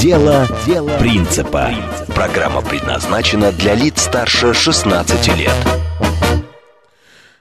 [0.00, 1.70] Дело, Дело принципа.
[2.14, 5.52] Программа предназначена для лиц старше 16 лет.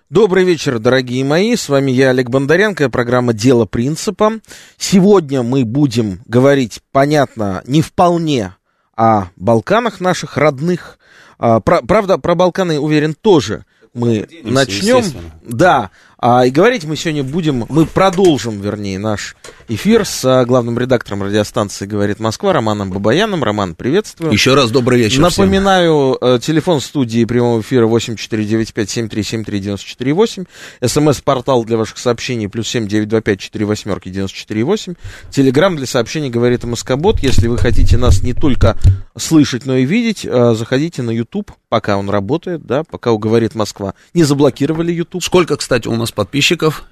[0.09, 1.55] Добрый вечер, дорогие мои.
[1.55, 4.39] С вами я, Олег Бондаренко, программа «Дело принципа».
[4.75, 8.55] Сегодня мы будем говорить, понятно, не вполне
[8.95, 10.97] о Балканах наших родных.
[11.37, 15.03] А, правда, про Балканы, уверен, тоже мы начнем.
[15.43, 19.35] Да, а, и говорить мы сегодня будем, мы продолжим, вернее, наш
[19.67, 23.43] эфир с а, главным редактором радиостанции «Говорит Москва» Романом Бабаяном.
[23.43, 24.31] Роман, приветствую.
[24.31, 26.35] Еще раз добрый вечер Напоминаю, всем.
[26.35, 30.47] Э, телефон студии прямого эфира 8495-7373-94-8.
[30.83, 34.97] СМС-портал для ваших сообщений плюс 7925-48-94-8.
[35.29, 37.19] Телеграмм для сообщений «Говорит Москобот».
[37.19, 38.77] Если вы хотите нас не только
[39.15, 43.93] слышать, но и видеть, э, заходите на YouTube, пока он работает, да, пока «Говорит Москва».
[44.13, 45.23] Не заблокировали YouTube.
[45.23, 46.83] Сколько, кстати, у нас подписчиков?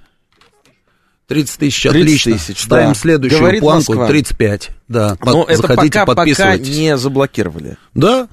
[1.27, 2.33] 30 тысяч, отлично.
[2.33, 2.93] тысяч, Ставим да.
[2.93, 4.07] следующую Говорит планку, Москва.
[4.07, 4.69] 35.
[4.87, 7.77] Да, Но под, это заходите, пока, пока не заблокировали.
[7.95, 8.27] Да.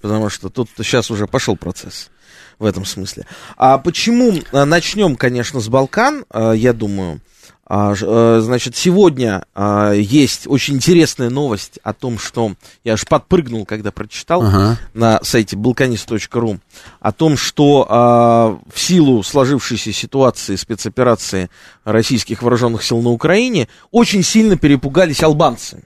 [0.00, 2.10] Потому что тут сейчас уже пошел процесс
[2.58, 3.26] в этом смысле.
[3.58, 4.32] А почему?
[4.52, 7.20] А, начнем, конечно, с Балкан, а, я думаю.
[7.68, 13.66] А, э, значит, сегодня а, есть очень интересная новость о том, что я аж подпрыгнул,
[13.66, 14.78] когда прочитал ага.
[14.94, 16.60] на сайте balkanist.ru,
[17.00, 21.50] о том, что а, в силу сложившейся ситуации спецоперации
[21.84, 25.84] российских вооруженных сил на Украине очень сильно перепугались албанцы,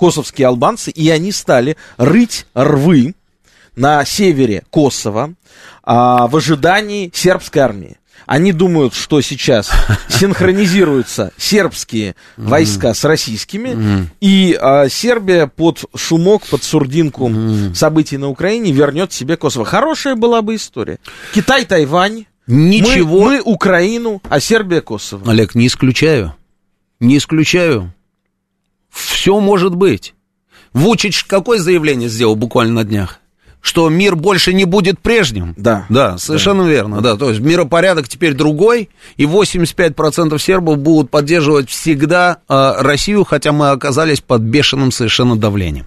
[0.00, 3.14] косовские албанцы, и они стали рыть рвы
[3.76, 5.34] на севере Косово
[5.84, 7.99] в ожидании сербской армии.
[8.26, 9.70] Они думают, что сейчас
[10.08, 17.30] синхронизируются сербские войска с российскими, и а, Сербия под шумок, под сурдинку
[17.74, 19.64] событий на Украине вернет себе Косово.
[19.64, 20.98] Хорошая была бы история.
[21.34, 22.26] Китай, Тайвань.
[22.46, 23.20] Ничего.
[23.20, 25.30] Мы, мы Украину, а Сербия Косово.
[25.30, 26.34] Олег, не исключаю.
[26.98, 27.92] Не исключаю.
[28.90, 30.14] Все может быть.
[30.72, 33.20] Вучич какое заявление сделал буквально на днях?
[33.60, 35.54] Что мир больше не будет прежним.
[35.56, 35.86] Да.
[35.88, 36.70] Да, совершенно да.
[36.70, 37.16] верно, да.
[37.16, 43.70] То есть миропорядок теперь другой, и 85% сербов будут поддерживать всегда э, Россию, хотя мы
[43.70, 45.86] оказались под бешеным совершенно давлением.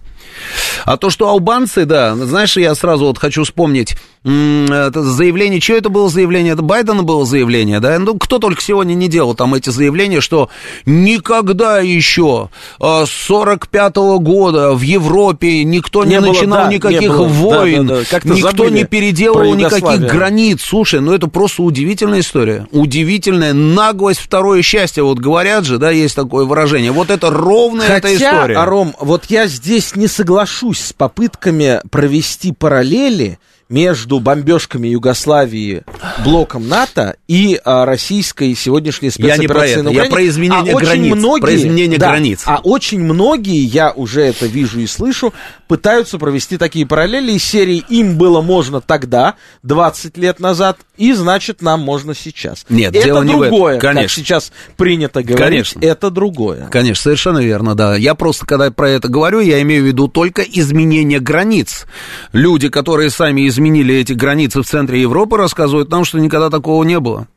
[0.85, 3.95] А то, что албанцы, да, знаешь, я сразу вот хочу вспомнить
[4.25, 6.53] это заявление, что это было заявление?
[6.53, 7.99] Это Байдена было заявление, да?
[7.99, 10.49] Ну, кто только сегодня не делал там эти заявления, что
[10.85, 12.49] никогда еще
[12.79, 17.88] с 45 -го года в Европе никто не, не начинал было, да, никаких не войн,
[17.88, 18.33] да, да, да.
[18.33, 20.61] никто не переделывал никаких границ.
[20.63, 22.67] Слушай, ну это просто удивительная история.
[22.71, 25.03] Удивительная наглость, второе счастье.
[25.03, 26.94] Вот говорят же, да, есть такое выражение.
[26.94, 28.63] Вот это ровная Хотя, эта история.
[28.63, 33.39] Ром, вот я здесь не соглашусь с попытками провести параллели
[33.69, 35.84] между бомбежками Югославии,
[36.23, 40.06] блоком НАТО и а, российской сегодняшней спецоперацией я не про это, на Украине.
[40.06, 41.16] Я про изменение а границ.
[41.16, 42.41] Многие, про изменение да, границ.
[42.45, 45.33] А очень многие, я уже это вижу и слышу,
[45.67, 51.62] пытаются провести такие параллели из серии «им было можно тогда, 20 лет назад, и значит
[51.62, 52.66] нам можно сейчас».
[52.70, 53.80] Нет, это дело другое, не в этом.
[53.80, 54.02] Конечно.
[54.02, 55.80] как сейчас принято говорить, Конечно.
[55.81, 56.68] это другое.
[56.72, 57.96] Конечно, совершенно верно, да.
[57.96, 61.86] Я просто, когда про это говорю, я имею в виду только изменение границ.
[62.31, 66.84] Люди, которые сами изменили изменили эти границы в центре Европы, рассказывают нам, что никогда такого
[66.84, 67.28] не было.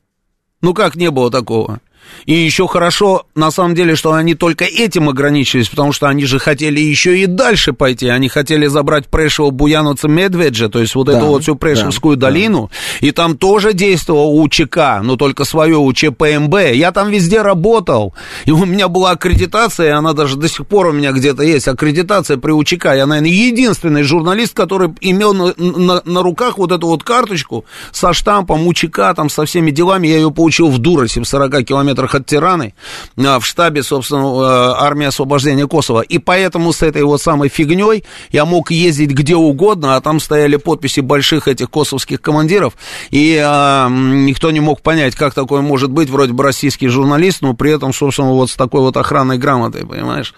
[0.61, 1.81] Ну как не было такого?
[2.27, 6.39] И еще хорошо, на самом деле, что они только этим ограничились, потому что они же
[6.39, 8.09] хотели еще и дальше пойти.
[8.09, 12.29] Они хотели забрать Прешево, Буяновца, Медведжа, то есть вот да, эту вот всю Прешевскую да,
[12.29, 12.71] долину.
[13.01, 13.07] Да.
[13.07, 16.55] И там тоже действовал УЧК, но только свое УЧПМБ.
[16.75, 18.15] Я там везде работал.
[18.45, 21.69] И у меня была аккредитация, и она даже до сих пор у меня где-то есть.
[21.69, 22.87] Аккредитация при УЧК.
[22.87, 28.13] Я, наверное, единственный журналист, который имел на, на, на руках вот эту вот карточку со
[28.13, 30.09] штампом УЧК, там, со всеми делами.
[30.09, 32.75] Я ее получил в Дуросе, в 40 километрах километрах от Тираны,
[33.17, 36.03] а, в штабе, собственно, э, армии освобождения Косово.
[36.03, 40.57] И поэтому с этой вот самой фигней я мог ездить где угодно, а там стояли
[40.57, 42.75] подписи больших этих косовских командиров,
[43.11, 47.55] и а, никто не мог понять, как такое может быть, вроде бы российский журналист, но
[47.55, 50.35] при этом, собственно, вот с такой вот охранной грамотой, понимаешь?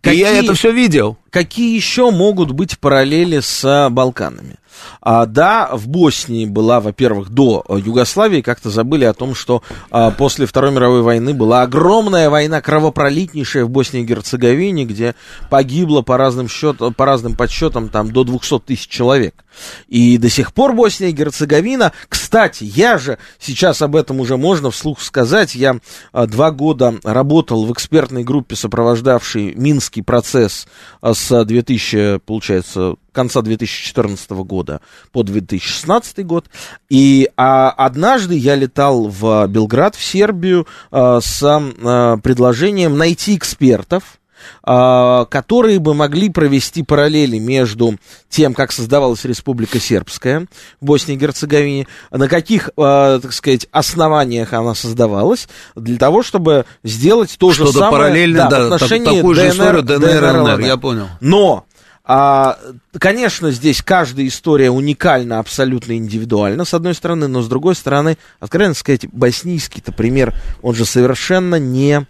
[0.00, 1.16] Какие, и я это все видел.
[1.30, 4.56] Какие еще могут быть параллели с Балканами?
[5.00, 10.46] А, да, в Боснии была, во-первых, до Югославии, как-то забыли о том, что а, после
[10.46, 15.14] Второй мировой войны была огромная война, кровопролитнейшая в Боснии и Герцеговине, где
[15.50, 19.44] погибло по разным, счет, по разным подсчетам там, до 200 тысяч человек.
[19.88, 24.70] И до сих пор Босния и Герцеговина, кстати, я же, сейчас об этом уже можно
[24.70, 25.78] вслух сказать, я
[26.12, 30.66] а, два года работал в экспертной группе, сопровождавшей Минский процесс
[31.00, 34.80] а, с 2000, получается, конца 2014 года
[35.10, 36.46] по 2016 год.
[36.90, 44.18] И а, однажды я летал в Белград, в Сербию, а, с а, предложением найти экспертов,
[44.62, 47.96] а, которые бы могли провести параллели между
[48.28, 50.46] тем, как создавалась Республика Сербская
[50.80, 56.66] в Боснии и Герцеговине, на каких, а, так сказать, основаниях она создавалась, для того, чтобы
[56.84, 60.60] сделать то же самое параллельно, да, в отношении такую ДНР, же историю ДНР, ДНР, ЛНР,
[60.60, 61.08] я понял.
[61.20, 61.64] Но
[62.08, 62.58] а,
[62.98, 68.74] конечно, здесь каждая история уникальна, абсолютно индивидуальна, с одной стороны, но с другой стороны, откровенно
[68.74, 70.32] сказать, боснийский-то пример,
[70.62, 72.06] он же совершенно не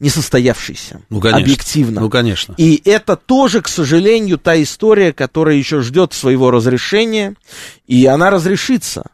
[0.00, 1.02] несостоявшийся.
[1.08, 1.42] Ну, конечно.
[1.42, 2.00] Объективно.
[2.00, 2.54] Ну, конечно.
[2.56, 7.34] И это тоже, к сожалению, та история, которая еще ждет своего разрешения,
[7.86, 9.04] и она разрешится.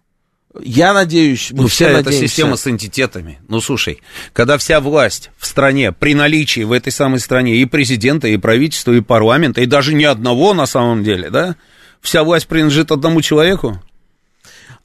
[0.62, 2.10] Я надеюсь, мы ну, вся надеемся.
[2.10, 3.40] эта система с антитетами.
[3.48, 4.00] Ну, слушай,
[4.32, 8.92] когда вся власть в стране, при наличии в этой самой стране и президента, и правительства,
[8.92, 11.56] и парламента, и даже ни одного на самом деле, да,
[12.00, 13.82] вся власть принадлежит одному человеку,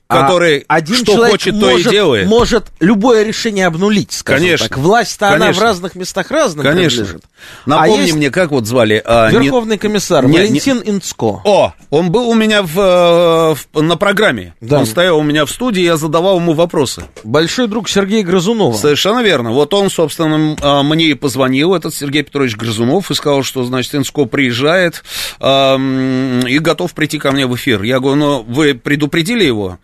[0.09, 2.27] который а один что хочет, может, то и делает.
[2.27, 4.67] может любое решение обнулить, скажем Конечно.
[4.67, 4.77] так.
[4.79, 7.03] Власть-то она в разных местах разным Конечно.
[7.03, 7.23] принадлежит.
[7.67, 9.01] Напомни а есть мне, как вот звали?
[9.05, 9.79] А, Верховный не...
[9.79, 10.89] комиссар не, Валентин не...
[10.89, 11.41] Инцко.
[11.45, 14.55] О, он был у меня в, э, в, на программе.
[14.61, 14.79] Да.
[14.79, 17.03] Он стоял у меня в студии, я задавал ему вопросы.
[17.23, 18.75] Большой друг Сергея Грызунова.
[18.75, 19.51] Совершенно верно.
[19.51, 23.93] Вот он, собственно, а, мне и позвонил, этот Сергей Петрович Грызунов, и сказал, что, значит,
[23.93, 25.03] Инцко приезжает
[25.39, 25.77] э,
[26.47, 27.83] и готов прийти ко мне в эфир.
[27.83, 29.77] Я говорю, ну, вы предупредили его?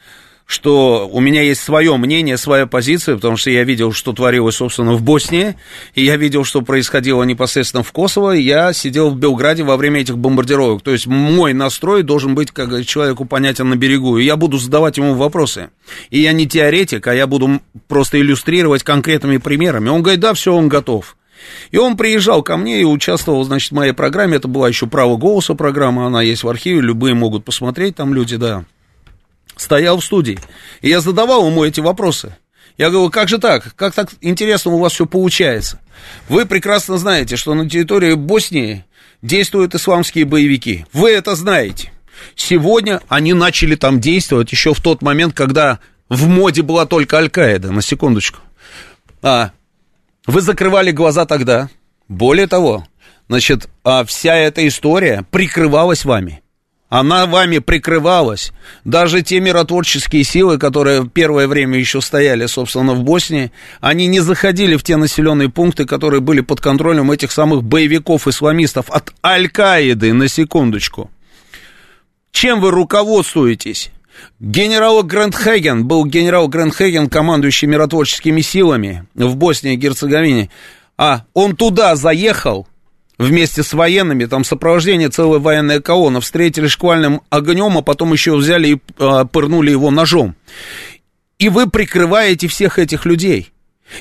[0.45, 4.93] Что у меня есть свое мнение, своя позиция, потому что я видел, что творилось, собственно,
[4.93, 5.55] в Боснии,
[5.95, 10.01] и я видел, что происходило непосредственно в Косово, и я сидел в Белграде во время
[10.01, 10.83] этих бомбардировок.
[10.83, 14.97] То есть мой настрой должен быть как человеку понятен на берегу, и я буду задавать
[14.97, 15.69] ему вопросы.
[16.11, 19.89] И я не теоретик, а я буду просто иллюстрировать конкретными примерами.
[19.89, 21.17] Он говорит, да, все, он готов.
[21.71, 24.37] И он приезжал ко мне и участвовал, значит, в моей программе.
[24.37, 28.37] Это была еще «Право голоса» программа, она есть в архиве, любые могут посмотреть, там люди,
[28.37, 28.63] да
[29.57, 30.39] стоял в студии.
[30.81, 32.35] И я задавал ему эти вопросы.
[32.77, 33.73] Я говорю, как же так?
[33.75, 35.79] Как так интересно у вас все получается?
[36.27, 38.83] Вы прекрасно знаете, что на территории Боснии
[39.21, 40.85] действуют исламские боевики.
[40.91, 41.91] Вы это знаете.
[42.35, 45.79] Сегодня они начали там действовать еще в тот момент, когда
[46.09, 48.39] в моде была только Аль-Каида, на секундочку.
[49.21, 49.51] А,
[50.27, 51.69] вы закрывали глаза тогда.
[52.07, 52.85] Более того,
[53.27, 56.41] значит, а вся эта история прикрывалась вами.
[56.95, 58.53] Она вами прикрывалась.
[58.85, 63.51] Даже те миротворческие силы, которые первое время еще стояли, собственно, в Боснии,
[63.81, 69.13] они не заходили в те населенные пункты, которые были под контролем этих самых боевиков-исламистов от
[69.21, 71.11] Аль-Каиды, на секундочку.
[72.31, 73.91] Чем вы руководствуетесь?
[74.39, 80.49] Генерал Грандхеген, был генерал Грандхеген, командующий миротворческими силами в Боснии и Герцеговине.
[80.97, 82.69] А он туда заехал,
[83.17, 88.67] вместе с военными, там сопровождение целой военной колонны, встретили шквальным огнем, а потом еще взяли
[88.67, 90.35] и а, пырнули его ножом.
[91.37, 93.51] И вы прикрываете всех этих людей.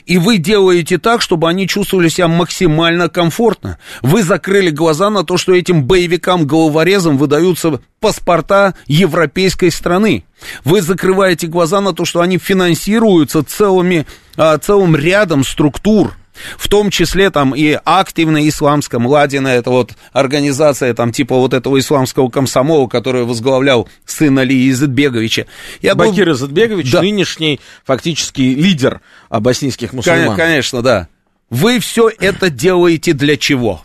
[0.06, 3.78] И вы делаете так, чтобы они чувствовали себя максимально комфортно.
[4.00, 10.25] Вы закрыли глаза на то, что этим боевикам-головорезам выдаются паспорта европейской страны.
[10.64, 14.06] Вы закрываете глаза на то, что они финансируются целыми,
[14.37, 16.16] а, целым рядом структур,
[16.57, 21.79] в том числе там и активная исламская Младина, это вот организация там типа вот этого
[21.79, 25.47] исламского комсомола, который возглавлял сын Али Изетбеговича.
[25.81, 26.35] Я Бакир был...
[26.35, 27.03] Изетбегович, да.
[27.03, 29.00] нынешний фактически лидер
[29.31, 30.37] боснийских мусульман.
[30.37, 31.09] Конечно, да.
[31.50, 33.83] Вы все это делаете для чего?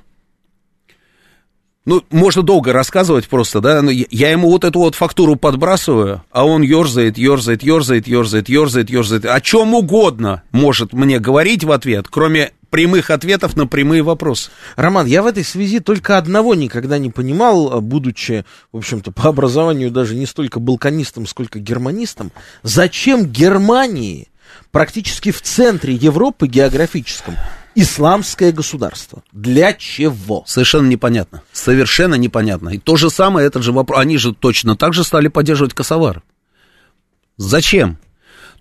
[1.90, 6.46] Ну, можно долго рассказывать просто, да, но я ему вот эту вот фактуру подбрасываю, а
[6.46, 9.26] он ерзает, ерзает, ерзает, ерзает, ерзает, ерзает.
[9.26, 14.52] О чем угодно может мне говорить в ответ, кроме прямых ответов на прямые вопросы.
[14.76, 19.90] Роман, я в этой связи только одного никогда не понимал, будучи, в общем-то, по образованию
[19.90, 22.32] даже не столько балканистом, сколько германистом,
[22.62, 24.28] зачем Германии
[24.70, 27.36] практически в центре Европы географическом
[27.76, 29.24] исламское государство.
[29.32, 30.44] Для чего?
[30.46, 31.44] Совершенно непонятно.
[31.52, 32.70] Совершенно непонятно.
[32.70, 36.24] И то же самое, этот же вопрос, они же точно так же стали поддерживать Косовар.
[37.38, 37.98] Зачем?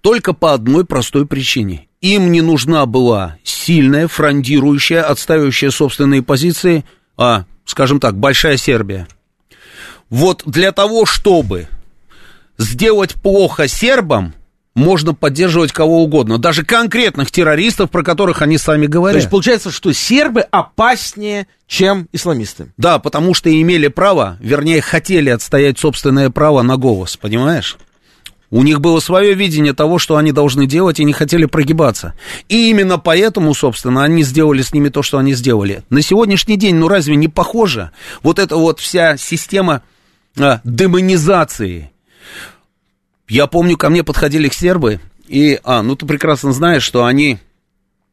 [0.01, 1.89] Только по одной простой причине.
[2.01, 6.85] Им не нужна была сильная, фрондирующая, отстаивающая собственные позиции,
[7.17, 9.09] а, скажем так, большая Сербия.
[10.09, 11.69] вот для того, чтобы
[12.57, 14.35] сделать плохо сербам,
[14.79, 19.15] можно поддерживать кого угодно, даже конкретных террористов, про которых они сами говорят.
[19.15, 22.73] То есть получается, что сербы опаснее, чем исламисты.
[22.77, 27.77] Да, потому что имели право, вернее, хотели отстоять собственное право на голос, понимаешь?
[28.51, 32.15] У них было свое видение того, что они должны делать, и не хотели прогибаться.
[32.49, 35.83] И именно поэтому, собственно, они сделали с ними то, что они сделали.
[35.91, 37.91] На сегодняшний день, ну разве не похоже?
[38.23, 39.83] Вот эта вот вся система
[40.39, 41.91] а, демонизации.
[43.29, 47.39] Я помню, ко мне подходили сербы, и, а, ну ты прекрасно знаешь, что они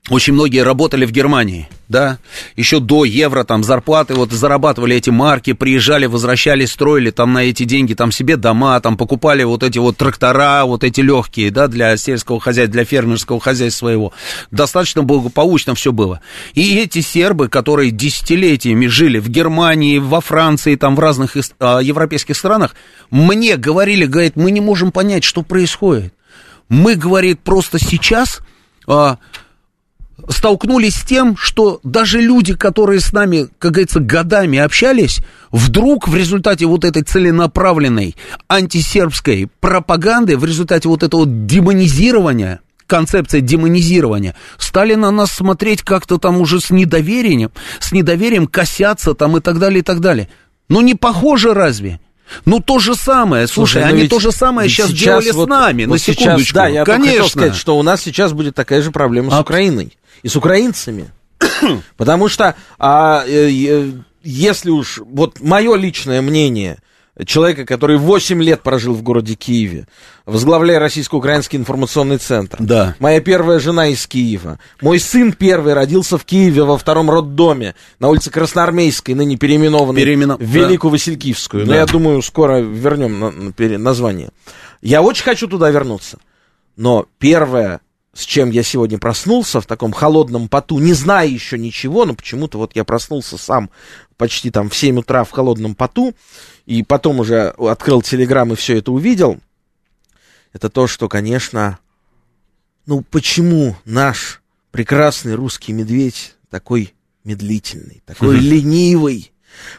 [0.10, 2.20] очень многие работали в Германии, да,
[2.56, 7.64] еще до евро там зарплаты, вот зарабатывали эти марки, приезжали, возвращались, строили там на эти
[7.64, 11.98] деньги там себе дома, там покупали вот эти вот трактора, вот эти легкие, да, для
[11.98, 14.14] сельского хозяйства, для фермерского хозяйства своего.
[14.52, 16.22] Достаточно благополучно все было.
[16.54, 22.38] И эти сербы, которые десятилетиями жили в Германии, во Франции, там в разных а, европейских
[22.38, 22.76] странах,
[23.10, 26.14] мне говорили, говорит, мы не можем понять, что происходит.
[26.70, 28.42] Мы, говорит, просто сейчас...
[28.88, 29.18] А,
[30.30, 35.20] столкнулись с тем, что даже люди, которые с нами, как говорится, годами общались,
[35.52, 38.16] вдруг в результате вот этой целенаправленной
[38.50, 46.38] антисербской пропаганды, в результате вот этого демонизирования, концепция демонизирования, стали на нас смотреть как-то там
[46.38, 50.30] уже с недоверием, с недоверием косятся там и так далее, и так далее.
[50.70, 52.00] Ну не похоже разве?
[52.46, 55.46] Ну, то же самое, слушай, слушай они ведь, то же самое сейчас, сейчас делали вот,
[55.46, 56.40] с нами, вот на секундочку.
[56.40, 57.12] Сейчас, да, я Конечно.
[57.12, 59.42] хотел сказать, что у нас сейчас будет такая же проблема с а...
[59.42, 61.12] Украиной и с украинцами.
[61.98, 63.92] Потому что, а, э,
[64.24, 66.80] если уж, вот мое личное мнение,
[67.24, 69.88] человека, который 8 лет прожил в городе Киеве,
[70.26, 72.58] возглавляя Российско-Украинский информационный центр.
[72.60, 72.96] Да.
[73.00, 74.60] Моя первая жена из Киева.
[74.82, 80.36] Мой сын первый родился в Киеве во втором роддоме на улице Красноармейской, ныне переименованной Переимено...
[80.36, 80.96] в Великую да.
[80.96, 81.66] Василькивскую.
[81.66, 81.72] Да.
[81.72, 84.30] Но я думаю, скоро вернем на, на, название.
[84.82, 86.18] Я очень хочу туда вернуться.
[86.76, 87.80] Но первое,
[88.14, 92.58] с чем я сегодня проснулся в таком холодном поту, не зная еще ничего, но почему-то
[92.58, 93.70] вот я проснулся сам
[94.18, 96.14] почти там в 7 утра в холодном поту,
[96.66, 99.40] и потом уже открыл телеграм и все это увидел,
[100.54, 101.80] это то, что, конечно,
[102.86, 104.42] ну почему наш
[104.72, 106.94] прекрасный русский медведь такой
[107.24, 109.32] медлительный, такой ленивый,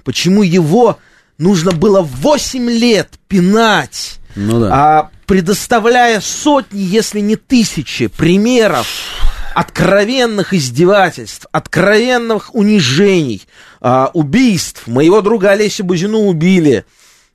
[0.04, 0.98] почему его
[1.38, 4.70] нужно было 8 лет пинать, ну да.
[4.72, 8.86] а, предоставляя сотни, если не тысячи примеров
[9.56, 13.40] откровенных издевательств, откровенных унижений,
[13.80, 14.86] а, убийств.
[14.86, 16.84] Моего друга Олеся Бузину убили.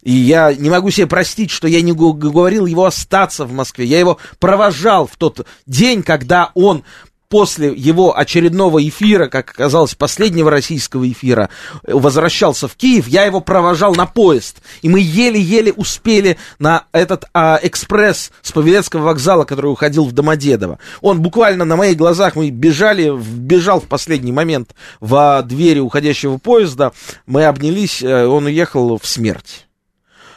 [0.03, 3.85] И я не могу себе простить, что я не говорил его остаться в Москве.
[3.87, 6.83] Я его провожал в тот день, когда он
[7.31, 11.49] после его очередного эфира, как оказалось, последнего российского эфира,
[11.83, 14.61] возвращался в Киев, я его провожал на поезд.
[14.81, 20.77] И мы еле-еле успели на этот а, экспресс с Павелецкого вокзала, который уходил в Домодедово.
[20.99, 26.91] Он буквально на моих глазах, мы бежали, бежал в последний момент в двери уходящего поезда,
[27.25, 29.67] мы обнялись, э, он уехал в смерть.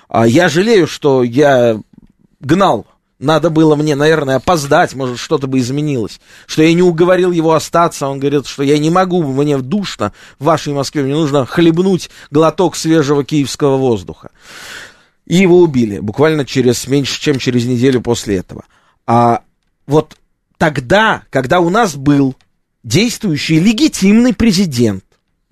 [0.09, 1.77] А я жалею, что я
[2.39, 2.87] гнал
[3.25, 6.21] надо было мне, наверное, опоздать, может, что-то бы изменилось.
[6.47, 10.45] Что я не уговорил его остаться, он говорит, что я не могу, мне душно в
[10.45, 14.31] вашей Москве, мне нужно хлебнуть глоток свежего киевского воздуха.
[15.27, 18.65] И его убили, буквально через меньше, чем через неделю после этого.
[19.07, 19.41] А
[19.87, 20.17] вот
[20.59, 22.35] тогда, когда у нас был
[22.83, 25.05] действующий легитимный президент,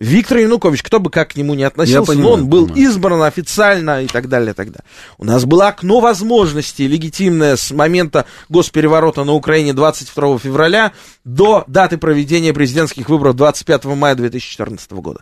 [0.02, 2.87] Виктор Янукович, кто бы как к нему не относился, понимаю, но он был понимаю.
[2.88, 4.85] избран официально и так далее, и так далее.
[5.16, 10.92] У нас было окно возможностей легитимное с момента госпереворота на Украине 22 февраля
[11.25, 15.21] до даты проведения президентских выборов 25 мая 2014 года.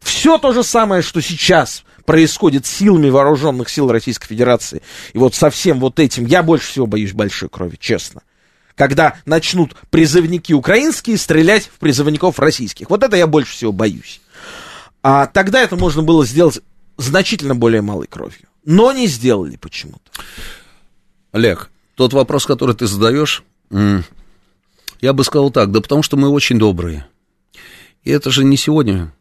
[0.00, 4.82] Все то же самое, что сейчас происходит силами вооруженных сил Российской Федерации.
[5.14, 8.20] И вот со всем вот этим я больше всего боюсь большой крови, честно
[8.78, 12.88] когда начнут призывники украинские стрелять в призывников российских.
[12.88, 14.20] Вот это я больше всего боюсь.
[15.02, 16.60] А тогда это можно было сделать
[16.96, 18.48] значительно более малой кровью.
[18.64, 20.10] Но не сделали почему-то.
[21.32, 26.58] Олег, тот вопрос, который ты задаешь, я бы сказал так, да потому что мы очень
[26.58, 27.06] добрые.
[28.04, 29.12] И это же не сегодня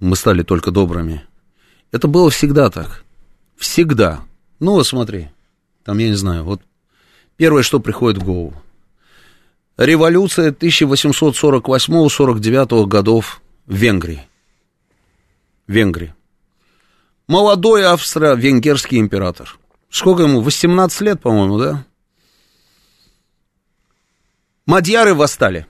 [0.00, 1.24] мы стали только добрыми.
[1.90, 3.04] Это было всегда так.
[3.56, 4.20] Всегда.
[4.60, 5.28] Ну вот смотри,
[5.84, 6.62] там, я не знаю, вот
[7.36, 8.54] Первое, что приходит в голову.
[9.76, 14.26] Революция 1848-49 годов в Венгрии.
[15.66, 16.14] Венгрии.
[17.26, 19.58] Молодой австро-венгерский император.
[19.88, 20.40] Сколько ему?
[20.40, 21.84] 18 лет, по-моему, да?
[24.66, 25.66] Мадьяры восстали.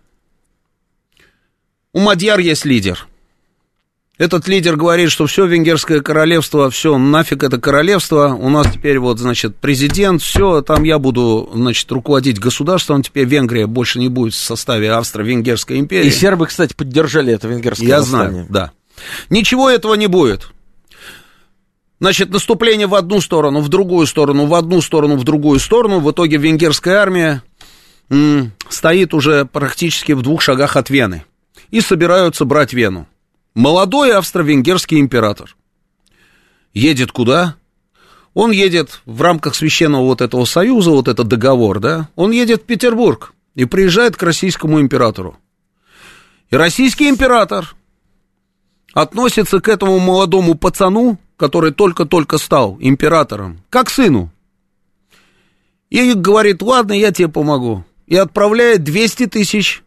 [1.92, 3.06] У Мадьяр есть лидер.
[4.18, 9.18] Этот лидер говорит, что все венгерское королевство, все, нафиг это королевство, у нас теперь вот,
[9.18, 14.36] значит, президент, все, там я буду, значит, руководить государством, теперь Венгрия больше не будет в
[14.36, 16.08] составе Австро-Венгерской империи.
[16.08, 18.30] И сербы, кстати, поддержали это венгерское Я восстание.
[18.30, 18.72] знаю, да.
[19.30, 20.50] Ничего этого не будет.
[21.98, 26.00] Значит, наступление в одну сторону, в другую сторону, в одну сторону, в другую сторону.
[26.00, 27.42] В итоге венгерская армия
[28.10, 31.24] м, стоит уже практически в двух шагах от Вены.
[31.70, 33.06] И собираются брать Вену.
[33.54, 35.56] Молодой австро-венгерский император.
[36.72, 37.56] Едет куда?
[38.32, 42.08] Он едет в рамках священного вот этого союза, вот этот договор, да?
[42.16, 45.36] Он едет в Петербург и приезжает к российскому императору.
[46.50, 47.74] И российский император
[48.94, 54.30] относится к этому молодому пацану, который только-только стал императором, как сыну.
[55.90, 57.84] И говорит, ладно, я тебе помогу.
[58.06, 59.82] И отправляет 200 тысяч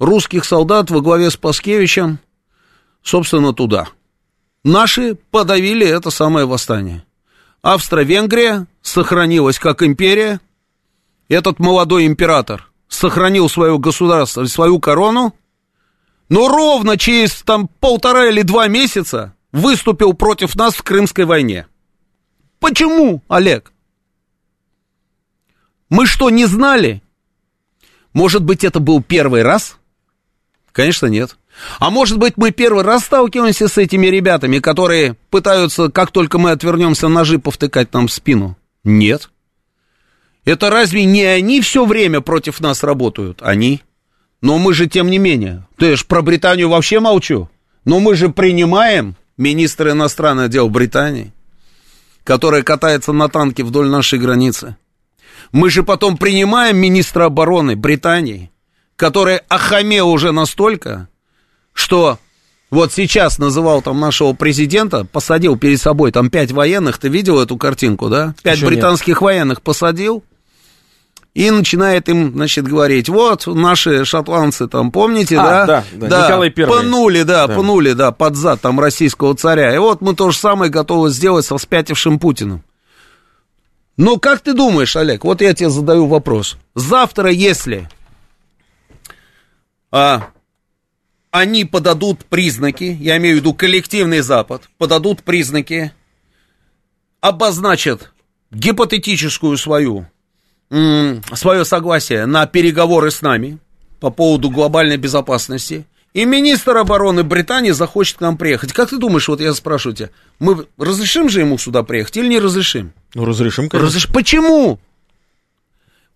[0.00, 2.18] русских солдат во главе с Паскевичем,
[3.08, 3.88] собственно, туда.
[4.64, 7.04] Наши подавили это самое восстание.
[7.62, 10.40] Австро-Венгрия сохранилась как империя.
[11.28, 15.34] Этот молодой император сохранил свое государство, свою корону,
[16.28, 21.66] но ровно через там полтора или два месяца выступил против нас в Крымской войне.
[22.60, 23.72] Почему, Олег?
[25.88, 27.02] Мы что, не знали?
[28.12, 29.78] Может быть, это был первый раз?
[30.72, 31.38] Конечно, нет.
[31.78, 36.50] А может быть, мы первый раз сталкиваемся с этими ребятами, которые пытаются, как только мы
[36.50, 38.56] отвернемся, ножи повтыкать нам в спину?
[38.84, 39.30] Нет.
[40.44, 43.42] Это разве не они все время против нас работают?
[43.42, 43.82] Они.
[44.40, 47.48] Но мы же, тем не менее, ты ж про Британию вообще молчу.
[47.84, 51.32] Но мы же принимаем министра иностранных дел Британии,
[52.24, 54.76] который катается на танке вдоль нашей границы.
[55.52, 58.50] Мы же потом принимаем министра обороны Британии,
[58.96, 61.08] который охамел уже настолько,
[61.78, 62.18] что
[62.70, 67.56] вот сейчас называл там нашего президента, посадил перед собой там пять военных, ты видел эту
[67.56, 68.34] картинку, да?
[68.42, 69.20] Пять Еще британских нет.
[69.20, 70.24] военных посадил,
[71.34, 75.66] и начинает им, значит, говорить, вот наши шотландцы там, помните, А, да?
[75.66, 76.80] да, да, Николай Первый.
[76.80, 77.54] Пнули, да, Да.
[77.54, 79.72] пнули, да, под зад там российского царя.
[79.72, 82.64] И вот мы то же самое готовы сделать со спятившим Путиным.
[83.96, 86.56] Ну, как ты думаешь, Олег, вот я тебе задаю вопрос.
[86.74, 87.88] Завтра, если
[89.92, 90.26] а,
[91.30, 95.92] они подадут признаки, я имею в виду коллективный Запад, подадут признаки,
[97.20, 98.12] обозначат
[98.50, 100.06] гипотетическую свою,
[100.70, 103.58] свое согласие на переговоры с нами
[104.00, 108.72] по поводу глобальной безопасности, и министр обороны Британии захочет к нам приехать.
[108.72, 112.38] Как ты думаешь, вот я спрашиваю тебя, мы разрешим же ему сюда приехать или не
[112.38, 112.92] разрешим?
[113.14, 113.98] Ну, разрешим, конечно.
[113.98, 114.78] Разреш- Почему?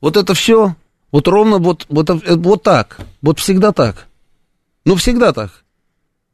[0.00, 0.74] Вот это все,
[1.12, 4.06] вот ровно вот, вот, вот так, вот всегда так.
[4.84, 5.62] Ну, всегда так.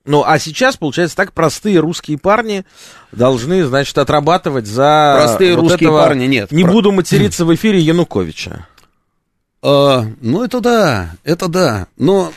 [0.05, 2.65] Ну, а сейчас, получается, так простые русские парни
[3.13, 5.17] должны, значит, отрабатывать за...
[5.23, 6.51] Простые вот русские этого, парни, нет.
[6.51, 8.67] Не Про- буду материться в эфире Януковича.
[9.61, 11.89] А, ну, это да, это да.
[11.99, 12.33] Но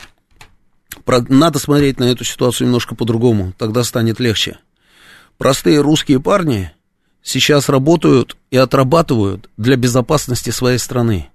[1.04, 4.58] про- надо смотреть на эту ситуацию немножко по-другому, тогда станет легче.
[5.38, 6.72] Простые русские парни
[7.22, 11.30] сейчас работают и отрабатывают для безопасности своей страны.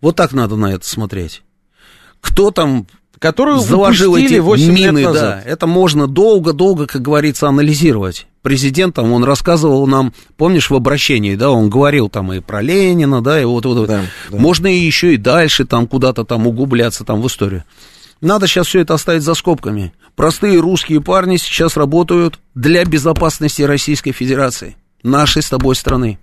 [0.00, 1.42] Вот так надо на это смотреть.
[2.20, 2.86] Кто там
[3.24, 5.12] Которую заложил эти 8 мины, лет да.
[5.14, 5.42] назад.
[5.46, 8.26] Это можно долго-долго, как говорится, анализировать.
[8.42, 13.22] Президент там, он рассказывал нам, помнишь, в обращении, да, он говорил там и про Ленина,
[13.22, 13.88] да, и вот, вот, вот.
[13.88, 14.36] Да, да.
[14.36, 17.64] Можно и еще и дальше там куда-то там углубляться там в историю.
[18.20, 19.94] Надо сейчас все это оставить за скобками.
[20.16, 26.18] Простые русские парни сейчас работают для безопасности Российской Федерации, нашей с тобой страны.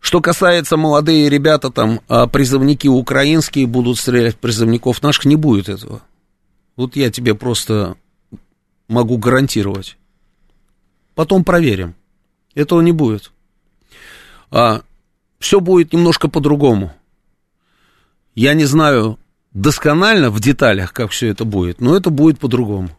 [0.00, 6.02] Что касается молодые ребята, там, а призывники украинские будут стрелять призывников наших, не будет этого.
[6.76, 7.96] Вот я тебе просто
[8.86, 9.96] могу гарантировать.
[11.14, 11.94] Потом проверим.
[12.54, 13.32] Этого не будет.
[14.50, 14.82] А,
[15.38, 16.92] все будет немножко по-другому.
[18.34, 19.18] Я не знаю
[19.52, 22.90] досконально в деталях, как все это будет, но это будет по-другому.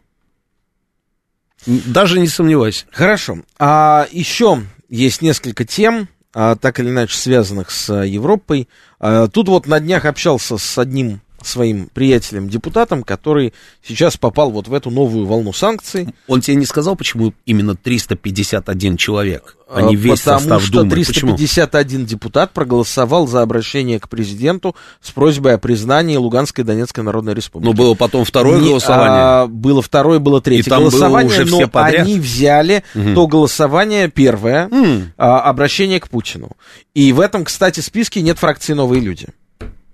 [1.66, 2.86] Даже не сомневайся.
[2.90, 3.38] Хорошо.
[3.58, 8.68] А еще есть несколько тем, так или иначе связанных с а, Европой.
[8.98, 13.52] А, тут вот на днях общался с одним своим приятелем-депутатом, который
[13.86, 16.08] сейчас попал вот в эту новую волну санкций.
[16.26, 20.72] Он тебе не сказал, почему именно 351 человек, а не А, весь потому состав что
[20.82, 20.90] Думы?
[20.96, 21.36] Почему?
[21.36, 27.34] 351 депутат проголосовал за обращение к президенту с просьбой о признании Луганской и Донецкой Народной
[27.34, 27.68] Республики.
[27.68, 29.10] Но было потом второе Не- голосование.
[29.22, 32.06] а, было второе, было третье И там было голосование, уже все но подряд?
[32.06, 35.12] они взяли то голосование первое, М.
[35.16, 36.50] а, обращение к Путину.
[36.94, 39.28] И в этом, кстати, списке нет фракции «Новые люди».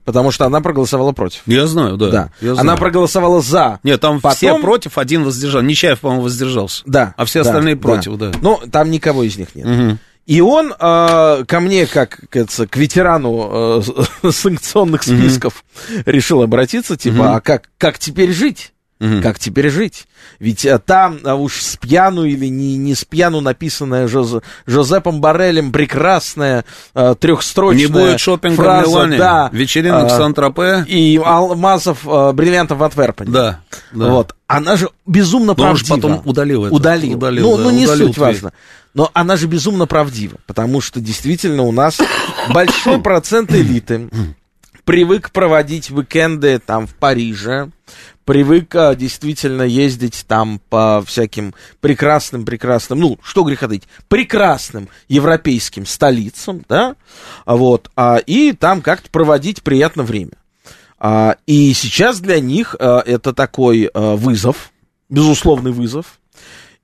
[0.06, 1.42] Потому что она проголосовала против.
[1.46, 2.10] Я знаю, да.
[2.10, 2.30] Да.
[2.40, 2.78] Я Она знаю.
[2.78, 3.80] проголосовала за.
[3.82, 5.60] Нет, там Потом- все против, один воздержал.
[5.62, 6.82] Нечаев, по-моему, воздержался.
[6.86, 7.12] Да.
[7.18, 8.32] А все да, остальные против, да.
[8.40, 9.66] Ну, там никого из них нет.
[9.66, 9.98] Мгм.
[10.26, 13.82] И он э, ко мне, как, говорится, к ветерану
[14.22, 15.64] э, санкционных списков,
[16.04, 17.28] решил обратиться, типа, Мгм.
[17.34, 18.72] а как, как теперь жить?
[18.98, 19.20] Мгм.
[19.22, 20.06] Как теперь жить?
[20.38, 25.20] Ведь э, там а уж с пьяну или не, не с пьяну написанная Жозе- Жозепом
[25.20, 30.84] Барелем прекрасная э, трехстрочная Не будет шопинга фраза, в Милане, да, вечеринок в а, Сан-Тропе.
[30.88, 33.30] и алмазов, э, бриллиантов в Антверпене.
[33.30, 33.60] Да,
[33.92, 34.08] да.
[34.08, 34.34] Вот.
[34.46, 36.08] Она же безумно Но он же правдива.
[36.08, 36.74] потом удалил это.
[36.74, 37.16] Удалил.
[37.18, 38.26] Удалил, ну, да, ну, не удалил суть твит.
[38.26, 38.52] важно.
[38.94, 41.98] Но она же безумно правдива, потому что действительно у нас
[42.54, 44.08] большой процент элиты
[44.86, 47.70] привык проводить уикенды там в Париже,
[48.24, 56.64] привык а, действительно ездить там по всяким прекрасным-прекрасным, ну, что греха таить, прекрасным европейским столицам,
[56.68, 56.94] да,
[57.44, 60.38] А вот, а, и там как-то проводить приятно время.
[60.98, 64.70] А, и сейчас для них а, это такой а, вызов,
[65.08, 66.20] безусловный вызов.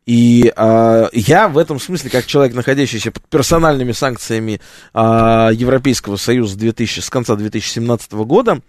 [0.05, 4.61] И а, я в этом смысле, как человек, находящийся под персональными санкциями
[4.93, 8.61] а, Европейского Союза 2000, с конца 2017 года,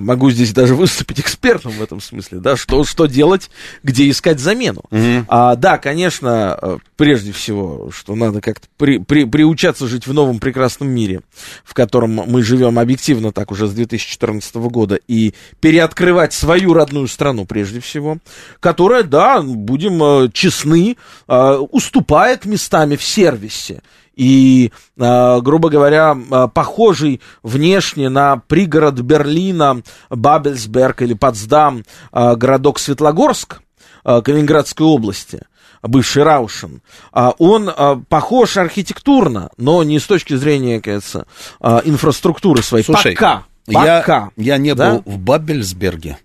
[0.00, 3.50] могу здесь даже выступить экспертом в этом смысле, да, что, что делать,
[3.82, 4.82] где искать замену.
[4.90, 5.26] Мгм.
[5.28, 10.38] А, да, конечно, э, прежде всего, что надо как-то при, при- приучаться жить в новом
[10.38, 11.20] прекрасном мире,
[11.64, 17.44] в котором мы живем объективно так уже с 2014 года, и переоткрывать свою родную страну
[17.44, 18.18] прежде всего,
[18.60, 20.96] которая, да, будем э, честны,
[21.28, 23.82] э, уступает местами в сервисе.
[24.14, 32.78] И, э, грубо говоря, э, похожий внешне на пригород Берлина, Бабельсберг или Потсдам, э, городок
[32.78, 33.60] Светлогорск,
[34.04, 35.42] Калининградской области,
[35.80, 37.70] бывший Раушен, а, он
[38.08, 41.24] похож архитектурно, но не с точки зрения, кажется,
[41.60, 42.84] инфраструктуры своей.
[42.84, 43.44] Слушай, пока.
[43.66, 44.30] Я, Пока.
[44.36, 44.94] я не Да?
[44.94, 46.18] был в Бабельсберге,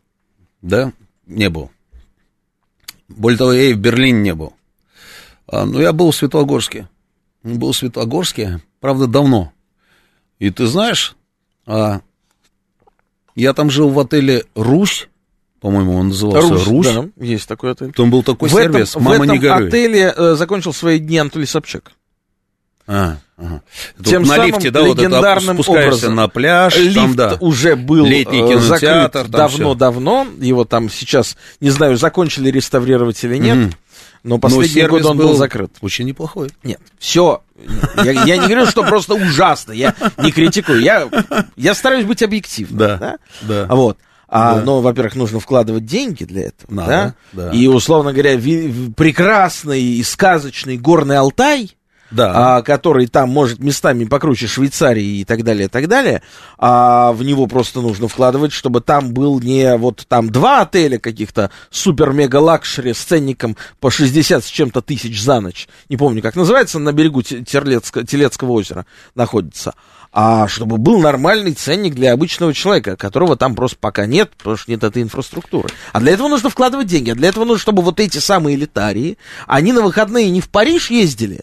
[0.64, 0.92] да,
[1.28, 1.70] не был.
[3.08, 4.54] Более того, я и в Берлине не был.
[5.48, 6.90] А, но я был в Светлогорске.
[7.44, 9.52] Был в Светлогорске, правда, давно.
[10.40, 11.16] И ты знаешь,
[11.66, 12.02] а,
[13.36, 15.08] я там жил в отеле «Русь»,
[15.60, 16.68] по-моему, он назывался «Русь».
[16.68, 17.92] Русь, да, есть такой отель.
[17.94, 19.68] Там был такой в этом, сервис, в мама этом не горюй.
[19.68, 21.92] отеле э, закончил свои дни Анатолий Собчак.
[22.90, 23.62] А, ага.
[24.04, 26.16] Тем на самым лифте, да, вот это легендарным образом.
[26.16, 27.38] на пляж, Лифт там, да.
[27.42, 30.26] уже был Летний э, кинотеатр, закрыт давно-давно.
[30.40, 33.74] Его там сейчас, не знаю, закончили реставрировать или нет, Мгм.
[34.28, 35.72] Но Но последний сервис год он был закрыт.
[35.82, 36.50] Очень неплохой.
[36.64, 37.42] Нет, все.
[38.04, 39.72] Я, я не говорю, что просто ужасно.
[39.72, 40.82] Я не критикую.
[40.82, 41.10] Я,
[41.56, 42.78] я стараюсь быть объективным.
[42.78, 43.66] Да, да.
[43.70, 43.98] А Вот.
[44.30, 44.62] А, Да.
[44.66, 46.74] Но, во-первых, нужно вкладывать деньги для этого.
[46.74, 47.44] Надо, да?
[47.46, 47.52] да.
[47.52, 51.77] И, условно говоря, ви- прекрасный и сказочный горный Алтай,
[52.10, 52.58] Да.
[52.58, 56.22] а, который там может местами покруче Швейцарии и так далее, и так далее,
[56.58, 61.52] а в него просто нужно вкладывать, чтобы там был не вот там два отеля каких-то
[61.70, 66.94] супер-мега-лакшери с ценником по 60 с чем-то тысяч за ночь, не помню, как называется, на
[66.94, 69.74] берегу Те- Терлецка- Телецкого озера находится,
[70.14, 74.72] а чтобы был нормальный ценник для обычного человека, которого там просто пока нет, потому что
[74.72, 75.70] нет этой инфраструктуры.
[75.92, 79.18] А для этого нужно вкладывать деньги, а для этого нужно, чтобы вот эти самые элитарии,
[79.46, 81.42] они на выходные не в Париж ездили,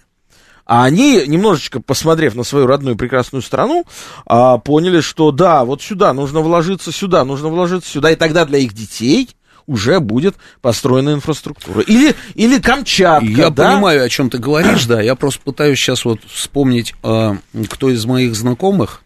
[0.67, 3.85] а они, немножечко посмотрев на свою родную прекрасную страну,
[4.27, 8.59] а, поняли, что да, вот сюда нужно вложиться, сюда нужно вложиться, сюда, и тогда для
[8.59, 9.29] их детей
[9.67, 11.81] уже будет построена инфраструктура.
[11.81, 13.73] Или, или Камчатка, Я да?
[13.73, 15.01] понимаю, о чем ты говоришь, да.
[15.01, 17.37] Я просто пытаюсь сейчас вот вспомнить, а,
[17.71, 19.03] кто из моих знакомых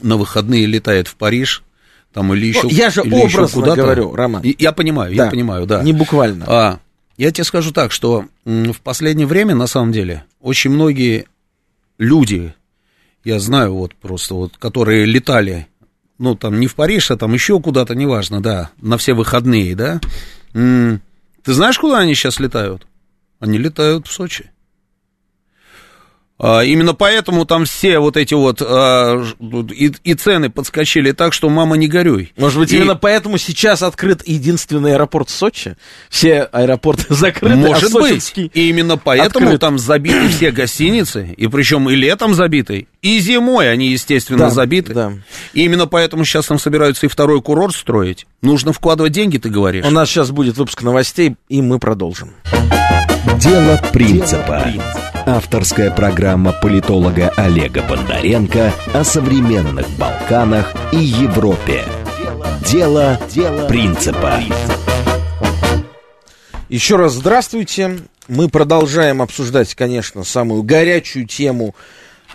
[0.00, 1.62] на выходные летает в Париж,
[2.12, 3.82] там или еще Ну, я же или еще образно куда-то.
[3.82, 4.42] говорю, Роман.
[4.44, 5.24] Я понимаю, Да.
[5.24, 5.82] я понимаю, да.
[5.82, 6.44] Не буквально.
[6.48, 6.78] А,
[7.22, 11.26] я тебе скажу так, что в последнее время, на самом деле, очень многие
[11.96, 12.52] люди,
[13.22, 15.68] я знаю вот просто вот, которые летали,
[16.18, 20.00] ну, там, не в Париж, а там еще куда-то, неважно, да, на все выходные, да,
[20.52, 22.88] ты знаешь, куда они сейчас летают?
[23.38, 24.50] Они летают в Сочи.
[26.44, 29.24] А, Именно поэтому там все вот эти вот а,
[29.70, 32.32] и, и цены подскочили так, что мама не горюй.
[32.36, 35.76] Может быть, И- именно поэтому сейчас открыт единственный аэропорт в Сочи?
[36.10, 38.32] Все аэропорты закрыты, Может а быть.
[38.36, 39.60] И именно поэтому открыт.
[39.60, 44.92] там забиты все гостиницы, и причем и летом забиты, и зимой они, естественно, Да, забиты.
[44.94, 45.12] да.
[45.54, 48.26] И именно поэтому сейчас там собираются и второй курорт строить.
[48.42, 49.84] Нужно вкладывать деньги, ты говоришь.
[49.86, 52.30] У нас сейчас будет выпуск новостей, и мы продолжим.
[53.42, 54.72] Дело принципа.
[55.26, 61.82] Авторская программа политолога Олега Бондаренко о современных Балканах и Европе.
[62.70, 63.18] Дело
[63.68, 64.40] принципа.
[66.68, 67.98] Еще раз здравствуйте.
[68.28, 71.74] Мы продолжаем обсуждать, конечно, самую горячую тему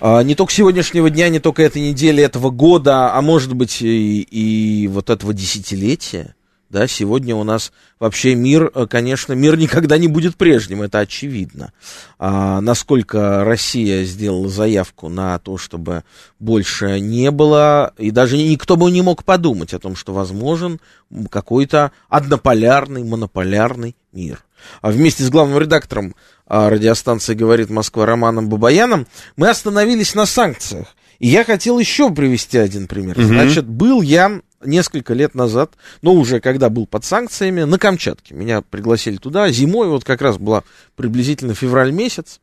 [0.01, 4.21] а, не только сегодняшнего дня, не только этой недели, этого года, а может быть и,
[4.23, 6.35] и вот этого десятилетия.
[6.69, 11.71] Да, сегодня у нас вообще мир, э, конечно, мир никогда не будет прежним, это очевидно.
[12.19, 16.03] А, насколько Россия сделала заявку на то, чтобы
[16.39, 20.81] больше не было, и даже никто бы не мог подумать о том, что возможен
[21.29, 24.43] какой-то однополярный, монополярный мир.
[24.81, 30.87] А вместе с главным редактором а, радиостанции «Говорит Москва» Романом Бабаяном мы остановились на санкциях.
[31.19, 33.17] И я хотел еще привести один пример.
[33.17, 33.27] Угу.
[33.27, 38.33] Значит, был я несколько лет назад, но уже когда был под санкциями, на Камчатке.
[38.33, 40.63] Меня пригласили туда зимой, вот как раз была
[40.95, 42.39] приблизительно февраль месяц.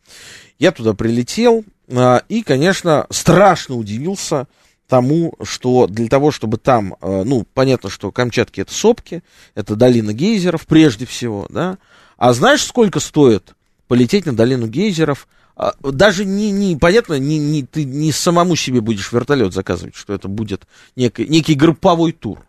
[0.58, 4.46] Я туда прилетел а, и, конечно, страшно удивился
[4.88, 9.22] тому, что для того, чтобы там, а, ну, понятно, что Камчатки это сопки,
[9.54, 11.78] это долина гейзеров прежде всего, да,
[12.16, 13.54] а знаешь, сколько стоит
[13.88, 18.80] полететь на долину гейзеров а, даже не, не понятно, не, не, ты не самому себе
[18.80, 20.66] будешь вертолет заказывать, что это будет
[20.96, 22.44] некий, некий групповой тур.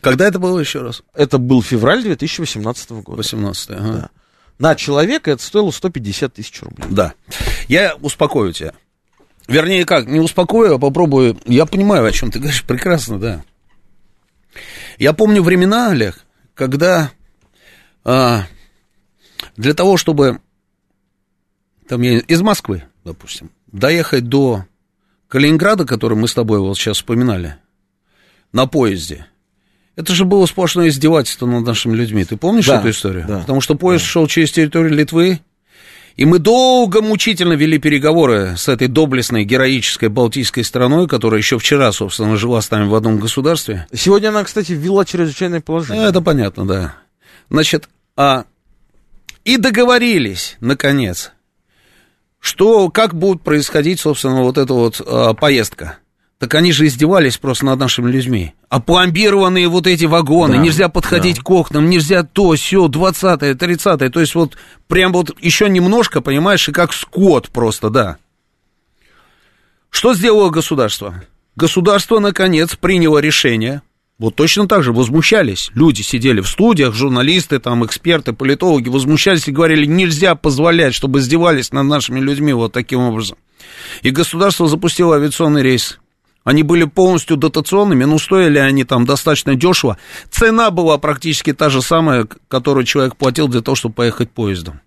[0.00, 1.02] Когда это было еще раз?
[1.14, 3.16] Это был февраль 2018 года.
[3.16, 3.92] 18 ага.
[3.92, 4.10] Да.
[4.58, 6.86] На человека это стоило 150 тысяч рублей.
[6.90, 7.14] Да.
[7.68, 8.72] Я успокою тебя.
[9.46, 11.38] Вернее, как, не успокою, а попробую.
[11.46, 13.44] Я понимаю, о чем ты говоришь, прекрасно, да.
[14.98, 17.12] Я помню времена, Олег, когда
[18.04, 18.46] а,
[19.56, 20.40] для того, чтобы
[21.88, 24.64] там я из Москвы, допустим, доехать до
[25.28, 27.56] Калининграда, который мы с тобой вот сейчас вспоминали,
[28.52, 29.26] на поезде,
[29.96, 32.24] это же было сплошное издевательство над нашими людьми.
[32.24, 33.24] Ты помнишь да, эту историю?
[33.26, 34.10] Да, Потому что поезд да.
[34.10, 35.40] шел через территорию Литвы,
[36.16, 41.90] и мы долго, мучительно вели переговоры с этой доблестной, героической балтийской страной, которая еще вчера,
[41.92, 43.86] собственно, жила с нами в одном государстве.
[43.92, 46.06] Сегодня она, кстати, ввела чрезвычайное положение.
[46.06, 46.94] Это понятно, да.
[47.50, 48.44] Значит, а...
[49.44, 51.32] и договорились, наконец,
[52.40, 55.98] что, как будет происходить, собственно, вот эта вот э, поездка?
[56.38, 58.54] Так они же издевались просто над нашими людьми.
[58.68, 61.42] Опломбированные вот эти вагоны, да, нельзя подходить да.
[61.42, 64.08] к окнам, нельзя то, все, 20-е, 30-е.
[64.08, 68.18] То есть вот прям вот еще немножко, понимаешь, и как скот просто, да.
[69.90, 71.24] Что сделало государство?
[71.56, 73.82] Государство, наконец, приняло решение
[74.18, 75.70] вот точно так же возмущались.
[75.74, 81.72] Люди сидели в студиях, журналисты, там, эксперты, политологи возмущались и говорили, нельзя позволять, чтобы издевались
[81.72, 83.38] над нашими людьми вот таким образом.
[84.02, 85.98] И государство запустило авиационный рейс.
[86.44, 89.98] Они были полностью дотационными, но стоили они там достаточно дешево.
[90.30, 94.80] Цена была практически та же самая, которую человек платил для того, чтобы поехать поездом.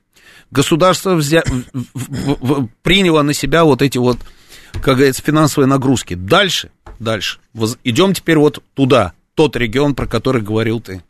[0.49, 1.43] Государство взя...
[2.81, 4.17] приняло на себя вот эти вот,
[4.73, 6.15] как говорится, финансовые нагрузки.
[6.15, 7.39] Дальше, дальше.
[7.83, 11.03] Идем теперь вот туда, тот регион, про который говорил ты.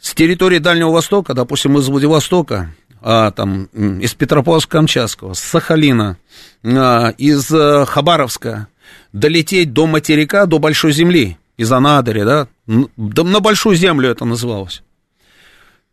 [0.00, 6.18] С территории Дальнего Востока, допустим, из Владивостока, а, там, из Петропавловска-Камчатского, с Сахалина,
[6.64, 8.68] а, из а, Хабаровска,
[9.12, 14.82] долететь до материка, до Большой Земли, из Анадыря, да, на Большую Землю это называлось.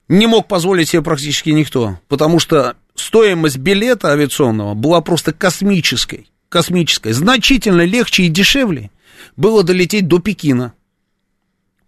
[0.08, 7.12] Не мог позволить себе практически никто, потому что стоимость билета авиационного была просто космической, космической,
[7.12, 8.90] значительно легче и дешевле,
[9.36, 10.74] было долететь до Пекина.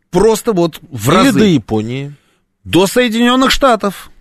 [0.09, 1.39] Просто вот в Или разы.
[1.39, 2.13] до Японии.
[2.63, 4.11] До Соединенных Штатов.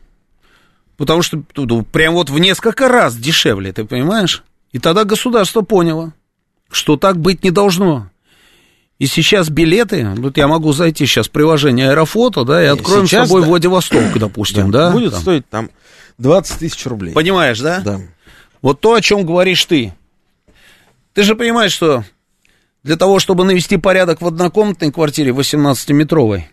[0.96, 4.44] Потому что ну, прям вот в несколько раз дешевле, ты понимаешь?
[4.72, 6.12] И тогда государство поняло,
[6.70, 8.10] что так быть не должно.
[8.98, 13.26] И сейчас билеты, вот я могу зайти сейчас в приложение Аэрофото, да, и откроем сейчас,
[13.26, 13.48] с тобой да.
[13.48, 14.88] Владивосток, допустим, да.
[14.88, 15.20] да будет там.
[15.22, 15.70] стоить там
[16.18, 17.14] 20 тысяч рублей.
[17.14, 17.80] Понимаешь, да?
[17.80, 18.00] Да.
[18.60, 19.94] Вот то, о чем говоришь ты.
[21.14, 22.04] Ты же понимаешь, что
[22.82, 26.46] для того, чтобы навести порядок в однокомнатной квартире 18-метровой,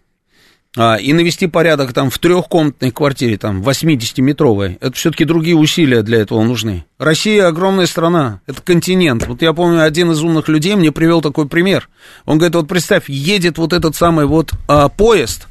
[0.76, 6.20] а, и навести порядок там в трехкомнатной квартире, там, 80-метровой, это все-таки другие усилия для
[6.20, 6.86] этого нужны.
[7.00, 9.26] Россия огромная страна, это континент.
[9.26, 11.90] Вот я помню, один из умных людей мне привел такой пример.
[12.26, 15.48] Он говорит, вот представь, едет вот этот самый вот а, поезд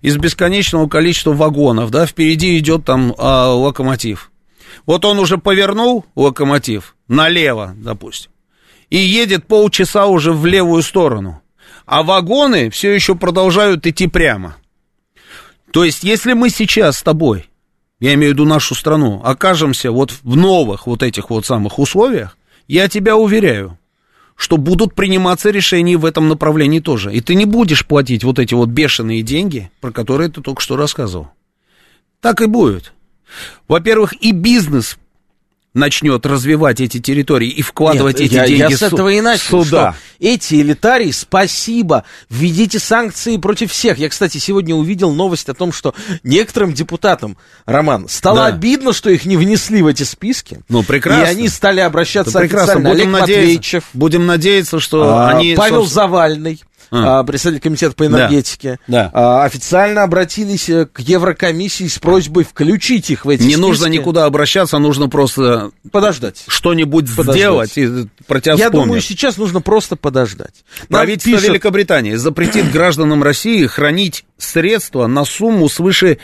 [0.00, 4.30] из бесконечного количества вагонов, да, впереди идет там а, локомотив.
[4.86, 8.31] Вот он уже повернул локомотив налево, допустим
[8.92, 11.40] и едет полчаса уже в левую сторону,
[11.86, 14.56] а вагоны все еще продолжают идти прямо.
[15.70, 17.48] То есть, если мы сейчас с тобой,
[18.00, 22.36] я имею в виду нашу страну, окажемся вот в новых вот этих вот самых условиях,
[22.68, 23.78] я тебя уверяю,
[24.36, 27.14] что будут приниматься решения в этом направлении тоже.
[27.14, 30.76] И ты не будешь платить вот эти вот бешеные деньги, про которые ты только что
[30.76, 31.30] рассказывал.
[32.20, 32.92] Так и будет.
[33.68, 34.98] Во-первых, и бизнес
[35.74, 39.64] начнет развивать эти территории и вкладывать Нет, эти я, деньги я с этого и начал,
[39.64, 39.92] сюда.
[39.92, 43.98] Что эти элитарии, спасибо, введите санкции против всех.
[43.98, 48.46] Я, кстати, сегодня увидел новость о том, что некоторым депутатам, Роман, стало Да.
[48.46, 50.60] обидно, что их не внесли в эти списки.
[50.68, 51.22] Ну, прекрасно.
[51.24, 52.72] И они стали обращаться Это прекрасно.
[52.74, 52.90] официально.
[52.90, 55.54] Будем Олег надеяться, Матвеевичев, будем надеяться, что а, они...
[55.56, 56.60] Павел собственно- Завальный,
[56.94, 57.20] А.
[57.20, 58.10] а, председатель комитета по Да.
[58.10, 59.10] энергетике, Да.
[59.14, 63.60] а, официально обратились э, к Еврокомиссии с просьбой включить их в эти Не списки.
[63.60, 66.44] нужно никуда обращаться, нужно просто подождать.
[66.46, 67.88] что-нибудь сделать и
[68.26, 68.86] про тебя Я вспомнят.
[68.86, 70.64] думаю, сейчас нужно просто подождать.
[70.90, 76.18] Нам Правительство пишут- Великобритании запретит гражданам России хранить средства на сумму свыше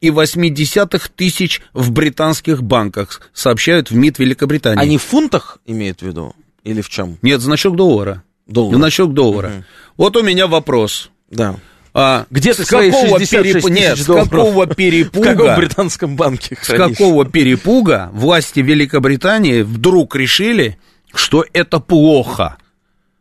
[0.00, 4.80] 66,8 тысяч в британских банках, сообщают в МИД Великобритании.
[4.82, 6.34] Они в фунтах имеют в виду?
[6.64, 7.18] Или в чем?
[7.22, 8.22] Нет, значок доллара.
[8.46, 8.76] Доллар.
[8.76, 9.64] Значок доллара.
[9.96, 11.10] Вот у меня вопрос.
[11.30, 11.56] Да.
[11.92, 15.56] А Где ты с свои какого 66 переп- Нет, с какого В каком перепуга...
[15.56, 16.96] британском банке С хранишь?
[16.98, 20.78] какого перепуга власти Великобритании вдруг решили,
[21.14, 22.58] что это плохо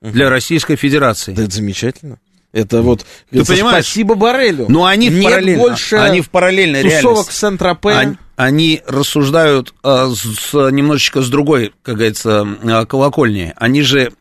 [0.02, 1.34] для Российской Федерации?
[1.34, 2.20] Да это замечательно.
[2.52, 3.06] Это вот...
[3.32, 3.86] Ты это понимаешь?
[3.86, 4.66] Спасибо Барелю.
[4.70, 7.30] Но они в Нет параллельно, больше они в параллельной реальности.
[7.30, 7.90] в Сент-Тропе.
[7.90, 13.54] Они, они рассуждают а, с, с- немножечко с другой, как говорится, а, колокольни.
[13.56, 14.14] Они же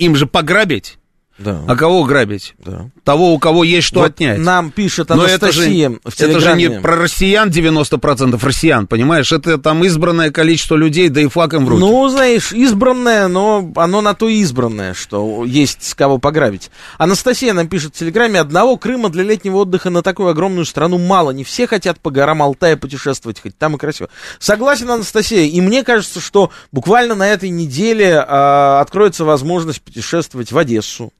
[0.00, 0.98] им же пограбить.
[1.40, 1.62] Да.
[1.66, 2.54] А кого грабить?
[2.58, 2.90] да.
[3.02, 4.38] Того, у кого есть что Вот отнять.
[4.38, 9.32] Нам пишет Но это же, Анастасия в это же не про россиян 90% россиян, понимаешь?
[9.32, 11.80] Это там избранное количество людей, да и флаг им в руки.
[11.80, 16.70] Ну, знаешь, избранное, но оно на то избранное, что есть с кого пограбить.
[16.98, 21.30] Анастасия нам пишет в Телеграме, одного Крыма для летнего отдыха на такую огромную страну мало.
[21.30, 24.10] Не все хотят по горам Алтая путешествовать, хоть там и красиво.
[24.38, 30.58] Согласен, Анастасия, и мне кажется, что буквально на этой неделе а, откроется возможность путешествовать в
[30.58, 31.12] Одессу.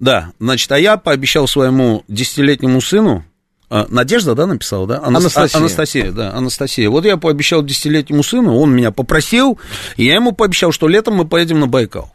[0.00, 3.24] Да, значит, а я пообещал своему десятилетнему сыну,
[3.68, 4.96] а, Надежда, да, написала, да?
[4.98, 5.58] Анас- Анастасия.
[5.58, 6.90] а- Анастасия, да, Анастасия.
[6.90, 9.58] Вот я пообещал десятилетнему сыну, он меня попросил,
[9.96, 12.12] и я ему пообещал, что летом мы поедем на Байкал.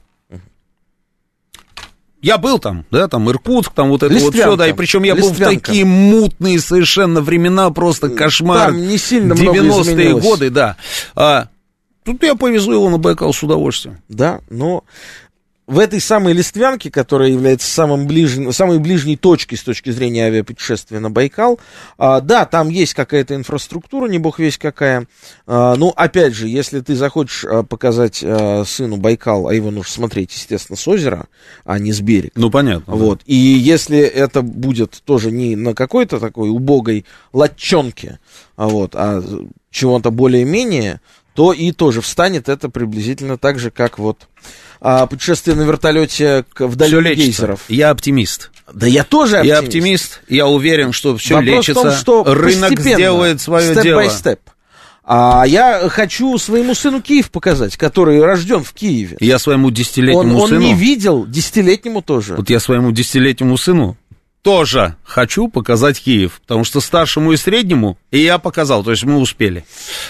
[2.22, 4.56] Я был там, да, там Иркутск, там вот это вот все, Листвянка.
[4.58, 5.68] да, и причем я был в Листвянка.
[5.68, 8.70] такие мутные совершенно времена, просто кошмар.
[8.70, 10.24] Там не сильно много 90-е изменилось.
[10.24, 10.76] годы, да.
[11.16, 11.50] А,
[12.04, 14.00] тут я повезу его на Байкал с удовольствием.
[14.10, 14.84] Да, но
[15.68, 21.00] в этой самой Листвянке, которая является самым ближней, самой ближней точкой с точки зрения авиапутешествия
[21.00, 21.60] на Байкал,
[21.98, 25.08] а, да, там есть какая-то инфраструктура, не бог весь какая.
[25.48, 29.92] А, ну, опять же, если ты захочешь а, показать а, сыну Байкал, а его нужно
[29.92, 31.28] смотреть, естественно, с озера,
[31.64, 32.32] а не с берега.
[32.36, 32.94] Ну, понятно.
[32.94, 33.00] да.
[33.00, 33.22] Вот.
[33.26, 38.20] И если это будет тоже не на какой-то такой убогой латчонке,
[38.56, 39.24] а, вот, а
[39.72, 41.02] чего-то более-менее,
[41.34, 44.28] то и тоже встанет это приблизительно так же, как вот
[44.88, 47.26] а, путешествие на вертолете к, в Всё долину лечится.
[47.26, 47.60] гейзеров.
[47.70, 48.52] Я оптимист.
[48.72, 49.66] Да я тоже Я оптимист.
[49.68, 54.02] оптимист, я уверен, что все Вопрос лечится, в том, что рынок сделает свое степ дело.
[54.02, 54.40] by степ.
[55.08, 59.18] А я хочу своему сыну Киев показать, который рожден в Киеве.
[59.20, 62.36] Я своему Он, десятилетнему он сыну, не видел, десятилетнему тоже.
[62.36, 63.98] вот я своему десятилетнему сыну
[64.46, 69.18] тоже хочу показать Киев, потому что старшему и среднему и я показал, то есть мы
[69.18, 69.66] успели.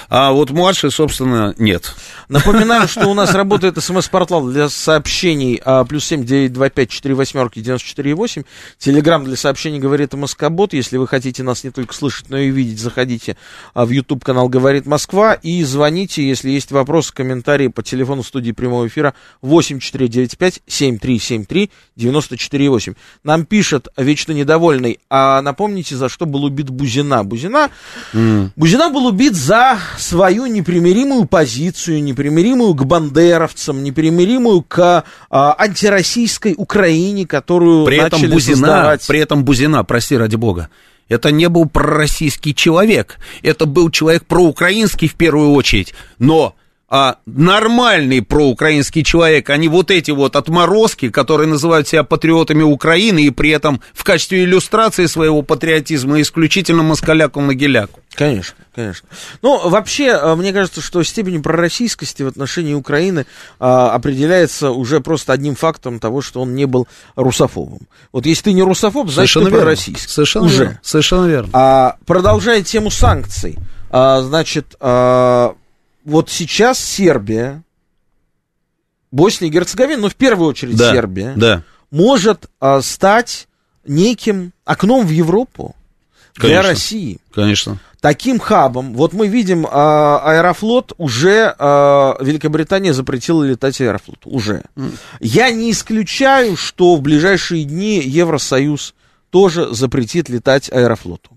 [0.10, 1.96] А вот младший, собственно, нет.
[2.28, 7.16] Напоминаю, что у нас работает смс-портал для сообщений а, плюс семь девять два пять четыре
[7.16, 8.44] восьмерки девяносто четыре восемь.
[8.78, 10.74] Телеграмм для сообщений говорит Москобот.
[10.74, 13.38] Если вы хотите нас не только слышать, но и видеть, заходите
[13.74, 18.52] а, в YouTube канал Говорит Москва и звоните, если есть вопросы, комментарии по телефону студии
[18.52, 22.94] прямого эфира 8495 7373 94 8.
[23.24, 23.88] Нам пишет
[24.26, 27.24] вечно недовольный, а напомните, за что был убит Бузина.
[27.24, 27.70] Бузина
[28.56, 37.26] Бузина был убит за свою непримиримую позицию, непримиримую к бандеровцам, непримиримую к а, антироссийской Украине,
[37.28, 39.08] которую При этом начали Бузина, создавать.
[39.08, 40.70] при этом Бузина, прости ради бога,
[41.08, 46.56] это не был пророссийский человек, это был человек проукраинский в первую очередь, но
[46.96, 53.26] а, нормальный проукраинский человек, а не вот эти вот отморозки, которые называют себя патриотами Украины
[53.26, 58.00] и при этом в качестве иллюстрации своего патриотизма исключительно москаляку-могиляку.
[58.14, 59.10] Конечно, конечно.
[59.42, 63.26] Ну, вообще, а, мне кажется, что степень пророссийскости в отношении Украины
[63.60, 67.80] а, определяется уже просто одним фактом того, что он не был русофобом.
[68.14, 70.10] Вот если ты не русофоб, значит Совершенно ты пророссийский.
[70.10, 70.64] Совершенно уже.
[70.64, 70.80] верно.
[70.82, 71.50] Совершенно верно.
[71.52, 73.58] А, продолжая тему санкций,
[73.90, 75.56] а, значит, а,
[76.06, 77.64] вот сейчас Сербия,
[79.12, 81.64] Босния и Герцеговина, ну, в первую очередь да, Сербия, Да.
[81.92, 83.48] может а, стать
[83.86, 85.76] неким окном в Европу
[86.36, 86.70] для Конечно.
[86.70, 87.18] России.
[87.34, 87.80] Конечно.
[88.02, 94.64] Таким хабом, вот мы видим, а, Аэрофлот уже, а, Великобритания запретила летать Аэрофлоту, уже.
[95.20, 98.94] Я не исключаю, что в ближайшие дни Евросоюз
[99.32, 101.32] тоже запретит летать Аэрофлоту.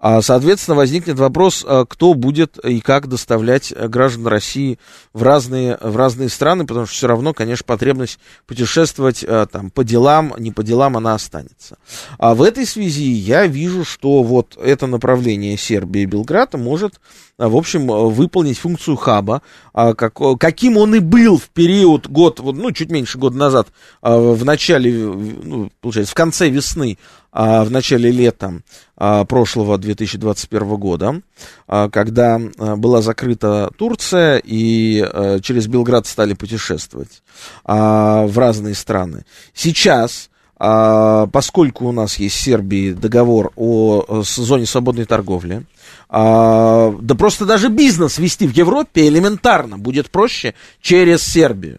[0.00, 4.78] А, соответственно, возникнет вопрос, а, кто будет и как доставлять граждан России
[5.12, 9.82] в разные, в разные страны, потому что все равно, конечно, потребность путешествовать а, там, по
[9.82, 11.78] делам, не по делам, она останется.
[12.16, 17.00] А в этой связи я вижу, что вот это направление Сербии и Белграда может
[17.38, 19.42] в общем, выполнить функцию хаба,
[19.72, 23.68] как, каким он и был в период год, ну, чуть меньше года назад,
[24.02, 26.98] в начале, ну, получается, в конце весны
[27.40, 28.62] а, в начале лета
[28.96, 31.22] а, прошлого 2021 года,
[31.68, 34.98] а, когда была закрыта Турция и
[35.42, 37.22] через Белград стали путешествовать
[37.64, 39.24] в разные страны.
[39.54, 45.64] Сейчас поскольку у нас есть с Сербией договор о зоне свободной торговли,
[46.10, 51.78] да просто даже бизнес вести в Европе элементарно будет проще через Сербию.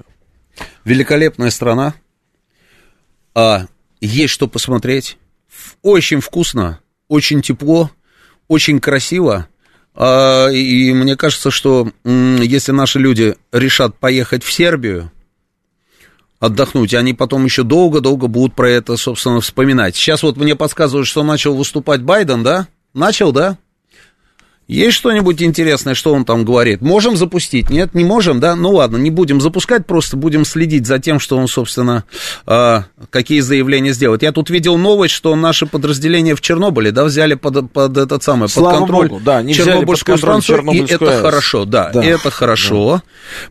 [0.85, 1.93] Великолепная страна,
[3.99, 5.17] есть что посмотреть,
[5.81, 7.91] очень вкусно, очень тепло,
[8.47, 9.47] очень красиво.
[9.95, 15.11] А, и мне кажется, что если наши люди решат поехать в Сербию,
[16.39, 19.95] отдохнуть, они потом еще долго-долго будут про это, собственно, вспоминать.
[19.95, 22.67] Сейчас вот мне подсказывают, что начал выступать Байден, да?
[22.93, 23.57] Начал, да?
[24.69, 26.79] Есть что-нибудь интересное, что он там говорит?
[26.81, 27.71] Можем запустить?
[27.71, 28.55] Нет, не можем, да?
[28.55, 32.03] Ну ладно, не будем запускать, просто будем следить за тем, что он, собственно,
[32.45, 34.21] э, какие заявления сделает.
[34.21, 38.43] Я тут видел новость, что наши подразделения в Чернобыле, да, взяли под, под этот самый,
[38.43, 41.21] под Слава контроль Богу, да, не Чернобыльскую под контроль станцию, и это АЭС.
[41.21, 42.03] хорошо, да, Да.
[42.05, 43.01] это хорошо,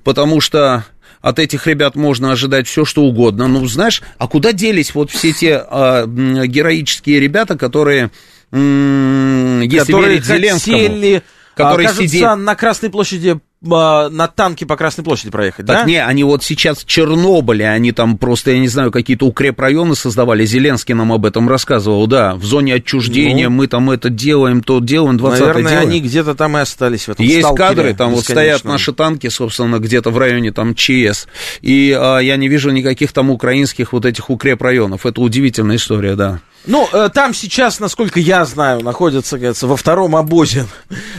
[0.05, 0.85] потому что
[1.21, 3.49] от этих ребят можно ожидать все, что угодно.
[3.49, 8.13] Ну, знаешь, а куда делись вот все те м, героические ребята, которые,
[8.53, 11.23] если которые верить Зеленскому, хотели,
[11.55, 15.85] которые а, кажется, сидели- на Красной площади, на танке по Красной площади проехать, Так да?
[15.85, 20.45] не, они вот сейчас в Чернобыле, они там просто, я не знаю, какие-то укрепрайоны создавали.
[20.45, 22.37] Зеленский нам об этом рассказывал, да.
[22.37, 23.57] В зоне отчуждения Ну.
[23.57, 25.89] мы там это делаем, то делаем, 20 Наверное, делаем.
[25.89, 29.79] они где-то там и остались в этом Есть кадры, там вот стоят наши танки, собственно,
[29.79, 31.27] где-то в районе там ЧС.
[31.61, 35.05] И а, я не вижу никаких там украинских вот этих укрепрайонов.
[35.05, 36.41] Это удивительная история, да.
[36.67, 40.67] Ну, э, там сейчас, насколько я знаю, находится, говорится, во втором обозе.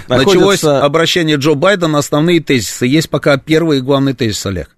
[0.08, 2.86] Началось находится- обращение Джо Байдена, основные тезисы.
[2.86, 4.70] Есть пока первый и главный тезис, Олег.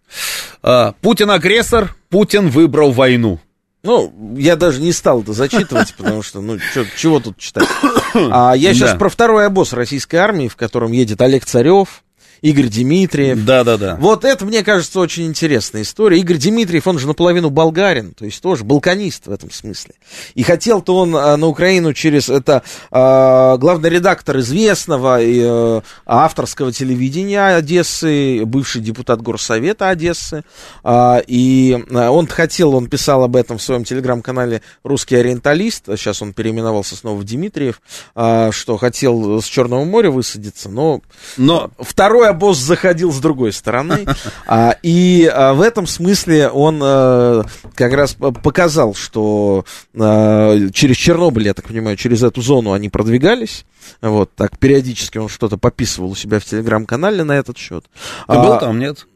[0.63, 3.41] А, Путин агрессор, Путин выбрал войну.
[3.83, 7.67] Ну, я даже не стал это зачитывать, потому что, ну, чё- чего тут читать.
[8.13, 8.97] А я сейчас Да.
[8.97, 12.03] про второй обоз российской армии, в котором едет Олег Царев,
[12.41, 13.45] Игорь Дмитриев.
[13.45, 13.97] Да-да-да.
[13.99, 16.19] Вот это, мне кажется, очень интересная история.
[16.19, 19.93] Игорь Дмитриев, он же наполовину болгарин, то есть тоже балканист в этом смысле.
[20.33, 27.55] И хотел-то он а, на Украину через это а, главный редактор известного э, авторского телевидения
[27.55, 30.43] Одессы, бывший депутат Горсовета Одессы.
[30.83, 36.33] А, и он хотел, он писал об этом в своем телеграм-канале «Русский ориенталист», сейчас он
[36.33, 37.81] переименовался снова в Дмитриев,
[38.15, 41.01] а, что хотел с Черного моря высадиться, но
[41.37, 44.05] Но второй обоз заходил с другой стороны.
[44.47, 47.43] А, и а, в этом смысле он а,
[47.75, 48.13] как раз
[48.43, 49.65] показал, что
[49.97, 53.65] а, через Чернобыль, я так понимаю, через эту зону они продвигались.
[54.01, 57.85] Вот, так периодически он что-то пописывал у себя в телеграм-канале на этот счет.
[58.27, 59.07] ты был А, там, нет?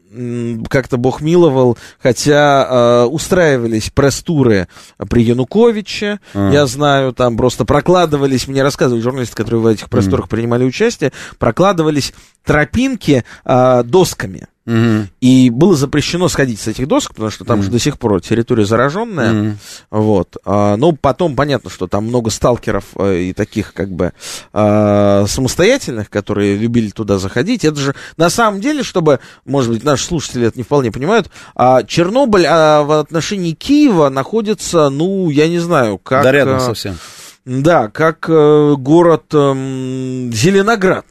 [0.68, 4.68] Как-то Бог миловал, хотя э, устраивались пресс-туры
[5.08, 6.50] при Януковиче, А.
[6.50, 12.12] я знаю, там просто прокладывались, мне рассказывали журналисты, которые в этих пресс-турах принимали участие, прокладывались
[12.44, 14.46] тропинки э, досками.
[14.66, 15.08] Мгм.
[15.20, 18.64] И было запрещено сходить с этих досок, потому что там же до сих пор территория
[18.64, 19.32] зараженная.
[19.32, 19.58] Мгм.
[19.90, 20.36] Вот.
[20.44, 24.12] А, ну, потом понятно, что там много сталкеров э, и таких как бы
[24.52, 27.64] а, самостоятельных, которые любили туда заходить.
[27.64, 31.84] Это же на самом деле, чтобы, может быть, наши слушатели это не вполне понимают, а,
[31.84, 36.24] Чернобыль а, в отношении Киева находится, ну, я не знаю, как...
[36.24, 36.98] да рядом э, совсем.
[37.44, 41.06] Да, как э, город эм, Зеленоград.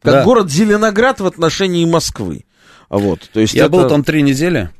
[0.00, 0.22] Как Да.
[0.22, 2.44] город Зеленоград в отношении Москвы.
[2.88, 4.70] Вот, то есть Я это- был там три недели,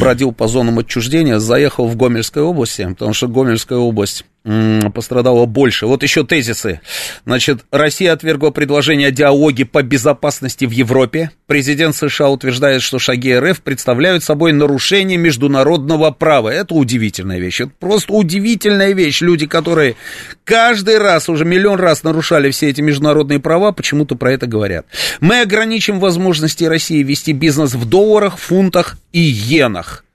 [0.00, 5.86] бродил по зонам отчуждения, заехал в Гомельской области, потому что Гомельская область м, пострадала больше.
[5.86, 6.80] Вот еще тезисы.
[7.26, 11.30] Значит, Россия отвергла предложение о диалоге по безопасности в Европе.
[11.46, 16.50] Президент США утверждает, что шаги РФ представляют собой нарушение международного права.
[16.50, 17.60] Это удивительная вещь.
[17.60, 19.20] Это просто удивительная вещь.
[19.20, 19.96] Люди, которые
[20.44, 24.86] каждый раз, уже миллион раз нарушали все эти международные права, почему-то про это говорят.
[25.20, 30.05] Мы ограничим возможности России вести бизнес в долларах, фунтах и иенах.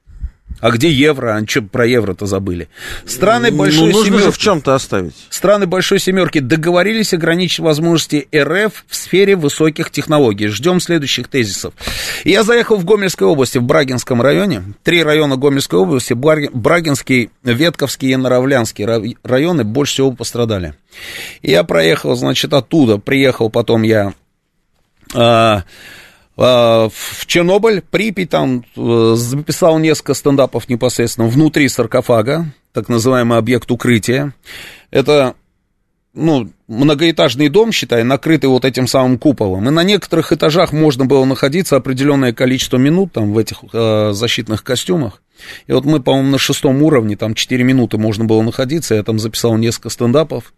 [0.61, 1.35] А где евро?
[1.35, 2.69] А что про евро-то забыли?
[3.05, 4.25] Страны большой ну, нужно семерки.
[4.25, 5.15] же в чем-то оставить.
[5.29, 10.47] Страны большой семерки договорились ограничить возможности РФ в сфере высоких технологий.
[10.47, 11.73] Ждем следующих тезисов.
[12.23, 14.63] Я заехал в Гомельской области, в Брагинском районе.
[14.83, 18.85] Три района Гомельской области, Брагинский, Ветковский и Наравлянский
[19.23, 20.75] районы больше всего пострадали.
[21.41, 24.13] Я проехал, значит, оттуда, приехал потом я
[25.13, 25.63] а,
[26.37, 34.33] в Чернобыль, Припять, там э, записал несколько стендапов непосредственно внутри саркофага, так называемый объект укрытия.
[34.91, 35.35] Это
[36.13, 39.67] ну, многоэтажный дом, считай, накрытый вот этим самым куполом.
[39.67, 44.63] И на некоторых этажах можно было находиться определенное количество минут там в этих э, защитных
[44.63, 45.21] костюмах.
[45.67, 49.19] И вот мы, по-моему, на шестом уровне, там 4 минуты можно было находиться, я там
[49.19, 50.53] записал несколько стендапов.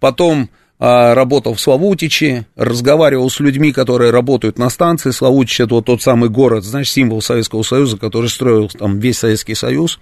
[0.00, 5.10] Потом а, работал в Славутиче, разговаривал с людьми, которые работают на станции.
[5.10, 9.54] Славутич это вот тот самый город, знаешь, символ Советского Союза, который строил там весь Советский
[9.54, 9.98] Союз,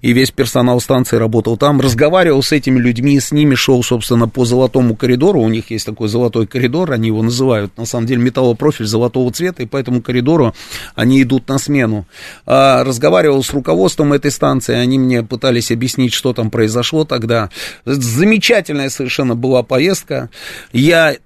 [0.00, 1.80] и весь персонал станции работал там.
[1.80, 5.40] Разговаривал с этими людьми, с ними шел, собственно, по золотому коридору.
[5.40, 9.62] У них есть такой золотой коридор, они его называют, на самом деле, металлопрофиль золотого цвета,
[9.62, 10.54] и по этому коридору
[10.96, 12.06] они идут на смену.
[12.46, 17.50] А, разговаривал с руководством этой станции, они мне пытались объяснить, что там произошло тогда.
[17.84, 20.30] Замечательная совершенно была поездка поездка.
[20.72, 21.16] Я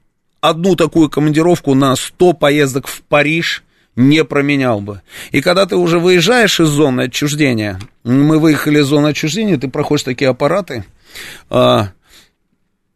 [0.40, 3.62] одну такую командировку на 100 поездок в Париж
[3.96, 5.02] не променял бы.
[5.30, 10.04] И когда ты уже выезжаешь из зоны отчуждения, мы выехали из зоны отчуждения, ты проходишь
[10.04, 10.84] такие аппараты,
[11.50, 11.88] а,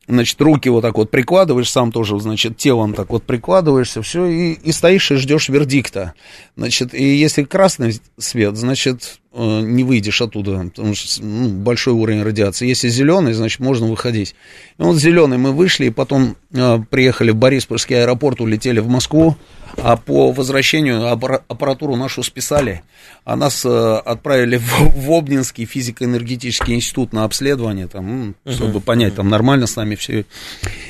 [0.07, 4.53] значит, руки вот так вот прикладываешь, сам тоже, значит, телом так вот прикладываешься, все, и,
[4.53, 6.15] и стоишь и ждешь вердикта.
[6.57, 12.69] Значит, и если красный свет, значит, не выйдешь оттуда, потому что ну, большой уровень радиации.
[12.69, 14.35] Если зеленый, значит, можно выходить.
[14.79, 19.37] И вот зеленый мы вышли, и потом э, приехали в Бориспольский аэропорт, улетели в Москву,
[19.77, 22.83] а по возвращению аппаратуру нашу списали,
[23.25, 23.69] а нас э,
[24.05, 29.75] отправили в, в Обнинский физико-энергетический институт на обследование, там, ну, чтобы понять, там нормально с
[29.75, 30.27] нами все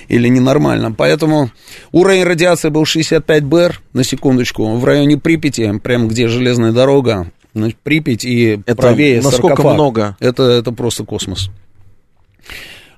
[0.09, 0.93] или ненормально.
[0.93, 1.51] Поэтому
[1.93, 7.79] уровень радиации был 65 БР, на секундочку, в районе Припяти, прямо где железная дорога, Значит,
[7.79, 9.75] Припять и это правее насколько саркофаг.
[9.75, 10.17] много?
[10.21, 11.51] Это, это просто космос.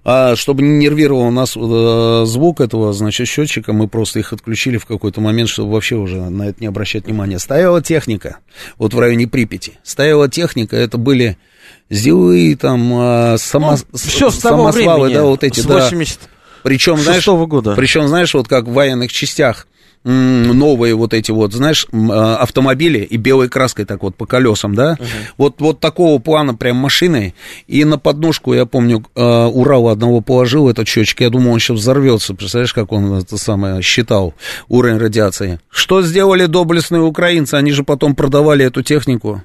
[0.09, 4.86] А чтобы не нервировал нас э, звук этого, значит, счетчика, мы просто их отключили в
[4.86, 7.40] какой-то момент, чтобы вообще уже на это не обращать внимания.
[7.40, 8.38] Стояла техника,
[8.78, 9.72] вот в районе Припяти.
[9.82, 11.36] Стояла техника, это были
[11.90, 12.92] ЗИЛы, там,
[13.34, 16.28] э, само, ну, все с того самосвалы, времени, да, вот эти, с 80 да.
[16.62, 17.74] Причем, знаешь, года.
[17.74, 19.66] причем, знаешь, вот как в военных частях
[20.07, 24.94] новые вот эти вот, знаешь, а, автомобили и белой краской так вот по колесам, да,
[24.94, 25.07] uh-huh.
[25.36, 27.34] вот, вот такого плана прям машины,
[27.66, 31.78] и на подножку, я помню, а, Урал одного положил этот счетчик, я думал, он сейчас
[31.78, 34.34] взорвется, представляешь, как он это самое считал,
[34.68, 35.59] уровень радиации.
[35.70, 39.42] Что сделали доблестные украинцы, они же потом продавали эту технику,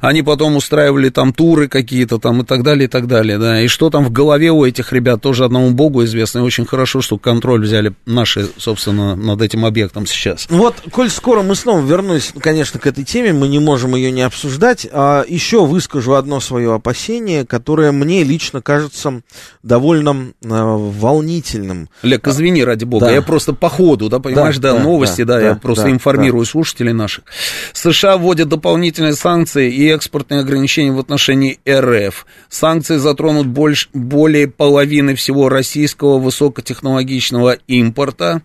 [0.00, 3.60] они потом устраивали там туры какие-то там и так далее, и так далее, да.
[3.60, 6.40] И что там в голове у этих ребят, тоже одному богу известно.
[6.40, 10.46] И очень хорошо, что контроль взяли наши, собственно, над этим объектом сейчас.
[10.50, 14.22] Вот, коль скоро мы снова вернусь, конечно, к этой теме, мы не можем ее не
[14.22, 14.86] обсуждать.
[14.92, 19.22] А еще выскажу одно свое опасение, которое мне лично кажется
[19.62, 21.88] довольно а, волнительным.
[22.02, 23.12] Олег, извини, ради бога, да.
[23.12, 25.84] я просто по ходу, да, понимаешь, да, да, да новости, да, да, да я просто
[25.84, 26.50] да, информирую да.
[26.50, 27.24] слушателей наших.
[27.72, 32.26] США вводят дополнительные санкции санкции и экспортные ограничения в отношении РФ.
[32.48, 38.42] Санкции затронут больше, более половины всего российского высокотехнологичного импорта.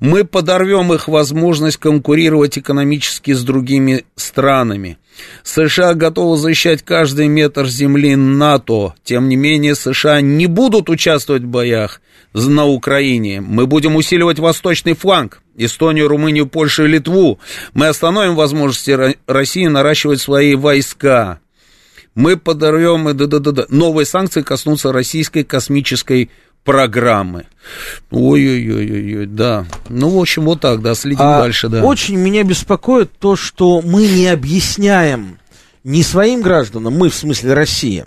[0.00, 4.96] Мы подорвем их возможность конкурировать экономически с другими странами.
[5.42, 8.94] США готовы защищать каждый метр земли НАТО.
[9.04, 12.00] Тем не менее, США не будут участвовать в боях
[12.32, 13.40] на Украине.
[13.40, 15.42] Мы будем усиливать восточный фланг.
[15.56, 17.38] Эстонию, Румынию, Польшу и Литву.
[17.74, 21.40] Мы остановим возможности России наращивать свои войска.
[22.14, 23.16] Мы подорвем...
[23.16, 23.66] Да, да, да, да.
[23.68, 26.30] Новые санкции коснутся российской космической
[26.64, 27.46] программы.
[28.10, 29.66] Ой-ой-ой, да.
[29.88, 31.82] Ну, в общем, вот так, да, следим а дальше, да.
[31.82, 35.38] Очень меня беспокоит то, что мы не объясняем
[35.84, 38.06] ни своим гражданам, мы в смысле Россия,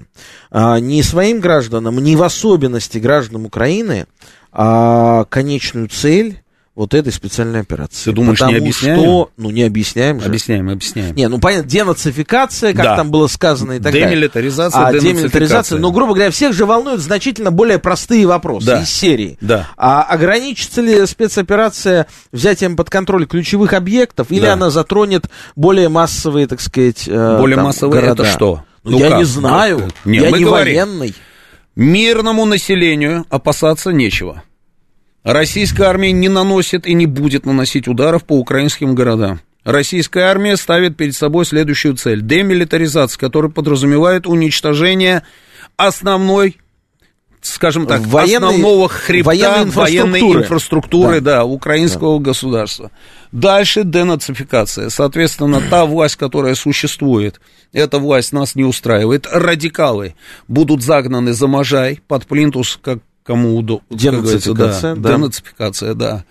[0.52, 4.06] а, ни своим гражданам, ни в особенности гражданам Украины,
[4.52, 6.43] а конечную цель
[6.76, 8.06] вот этой специальной операции.
[8.06, 9.00] Ты думаешь, Потому не объясняем?
[9.00, 10.26] Что, ну, не объясняем же.
[10.26, 11.16] Объясняем, объясняем.
[11.16, 12.96] Не, ну, понятно, денацификация, как да.
[12.96, 14.10] там было сказано и так далее.
[14.10, 15.78] Демилитаризация, а, демилитаризация.
[15.78, 18.82] Ну, грубо говоря, всех же волнуют значительно более простые вопросы да.
[18.82, 19.38] из серии.
[19.40, 19.70] Да.
[19.78, 24.54] А ограничится ли спецоперация взятием под контроль ключевых объектов, или да.
[24.54, 28.24] она затронет более массовые, так сказать, э, Более там, массовые города?
[28.24, 28.64] это что?
[28.84, 29.20] Ну, ну я как?
[29.20, 31.16] не знаю, не, я не говорим, военный.
[31.76, 34.44] Мирному населению опасаться нечего.
[35.24, 39.40] Российская армия не наносит и не будет наносить ударов по украинским городам.
[39.64, 42.22] Российская армия ставит перед собой следующую цель.
[42.22, 45.24] Демилитаризация, которая подразумевает уничтожение
[45.78, 46.58] основной
[47.42, 51.38] скажем так, военной, основного хребта военной инфраструктуры, военной инфраструктуры да.
[51.38, 52.24] Да, украинского да.
[52.24, 52.92] государства.
[53.34, 54.90] Дальше денацификация.
[54.90, 57.42] Соответственно, та власть, которая существует,
[57.74, 59.28] эта власть нас не устраивает.
[59.30, 60.16] Радикалы
[60.48, 63.86] будут загнаны за Можай под плинтус, как кому удобно.
[63.90, 65.02] Денацификация, да.
[65.02, 65.16] да.
[65.16, 66.26] Денацификация, да.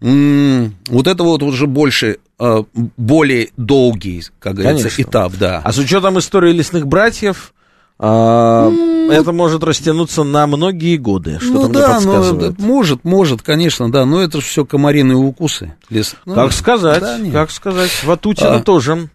[0.00, 2.64] М-м, вот это вот уже больше э,
[2.96, 5.02] более долгий, как говорится, Конечно.
[5.02, 5.60] этап, да.
[5.62, 7.52] А с учетом истории лесных братьев,
[7.98, 8.72] а,
[9.10, 12.00] это может растянуться на многие годы, что-то ну, мне да.
[12.00, 15.74] Ну, может, может, конечно, да, но это же все комариные укусы.
[15.90, 16.14] Лес.
[16.24, 17.90] Ну, как сказать, да, как сказать.
[18.04, 18.62] Ватутина а.
[18.62, 19.10] тоже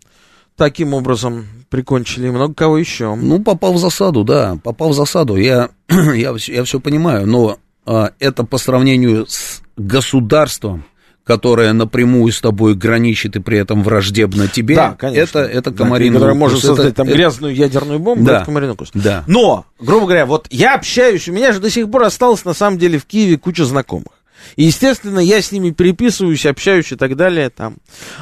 [0.58, 3.16] таким образом прикончили, много кого еще.
[3.16, 8.12] Ну, попал в засаду, да, попал в засаду, я, я, я все понимаю, но а,
[8.20, 10.86] это по сравнению с государством,
[11.24, 15.39] которая напрямую с тобой граничит и при этом враждебна тебе, да, конечно.
[15.39, 17.16] это, это комариный да, Которая может создать это, там это...
[17.16, 18.38] грязную ядерную бомбу, да.
[18.38, 18.91] это комариный укус.
[18.93, 19.24] Да.
[19.28, 22.78] Но, грубо говоря, вот я общаюсь, у меня же до сих пор осталось на самом
[22.78, 24.14] деле в Киеве куча знакомых.
[24.56, 27.50] И, естественно, я с ними переписываюсь, общаюсь и так далее.
[27.50, 27.78] Там.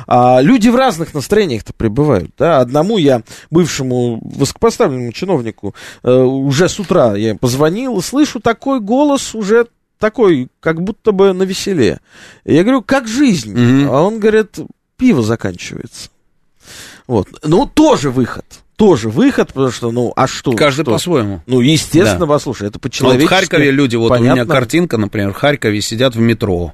[0.08, 2.32] А, люди в разных настроениях-то пребывают.
[2.38, 2.60] Да?
[2.60, 9.68] Одному я, бывшему высокопоставленному чиновнику, э, уже с утра я позвонил, слышу такой голос уже
[10.00, 12.00] такой, как будто бы на веселе.
[12.44, 13.56] Я говорю, как жизнь?
[13.56, 13.88] Mm-hmm.
[13.88, 14.58] А он говорит,
[14.98, 16.10] пиво заканчивается.
[17.08, 17.28] Вот.
[17.44, 18.46] Ну, тоже выход.
[18.76, 20.54] Тоже выход, потому что, ну, а что?
[20.54, 21.42] Каждый по-своему.
[21.46, 22.34] Ну, естественно, да.
[22.34, 23.30] послушай, это по-человечески.
[23.30, 24.42] Вот в Харькове люди, вот понятно.
[24.42, 26.74] у меня картинка, например, в Харькове сидят в метро.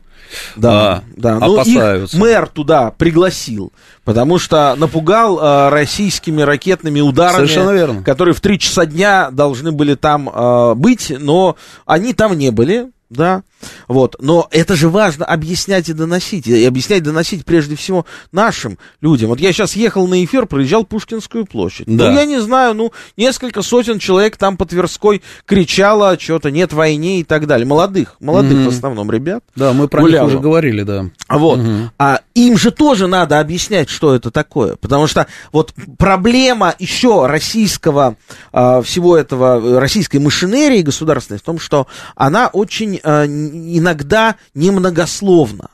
[0.56, 1.38] Да, а, да.
[1.38, 2.18] Опасаются.
[2.18, 3.74] Ну, их мэр туда пригласил,
[4.04, 8.04] потому что напугал а, российскими ракетными ударами, Совершенно верно.
[8.04, 12.88] которые в три часа дня должны были там а, быть, но они там не были
[13.10, 13.44] да,
[13.88, 19.30] вот, но это же важно объяснять и доносить, и объяснять, доносить прежде всего нашим людям.
[19.30, 21.88] Вот я сейчас ехал на эфир, проезжал Пушкинскую площадь.
[21.88, 22.10] Да.
[22.10, 27.22] Ну, я не знаю, ну, несколько сотен человек там по Тверской кричало, что-то нет войны
[27.22, 27.66] и так далее.
[27.66, 28.66] Молодых, молодых mm-hmm.
[28.66, 29.44] в основном ребят.
[29.56, 30.26] Да, мы про гуляло.
[30.26, 31.06] них уже говорили, да.
[31.28, 31.90] Вот, mm-hmm.
[31.98, 38.16] а им же тоже надо объяснять, что это такое, потому что вот проблема еще российского,
[38.54, 45.70] а, всего этого, российской машинерии государственной в том, что она очень э, иногда немногословно.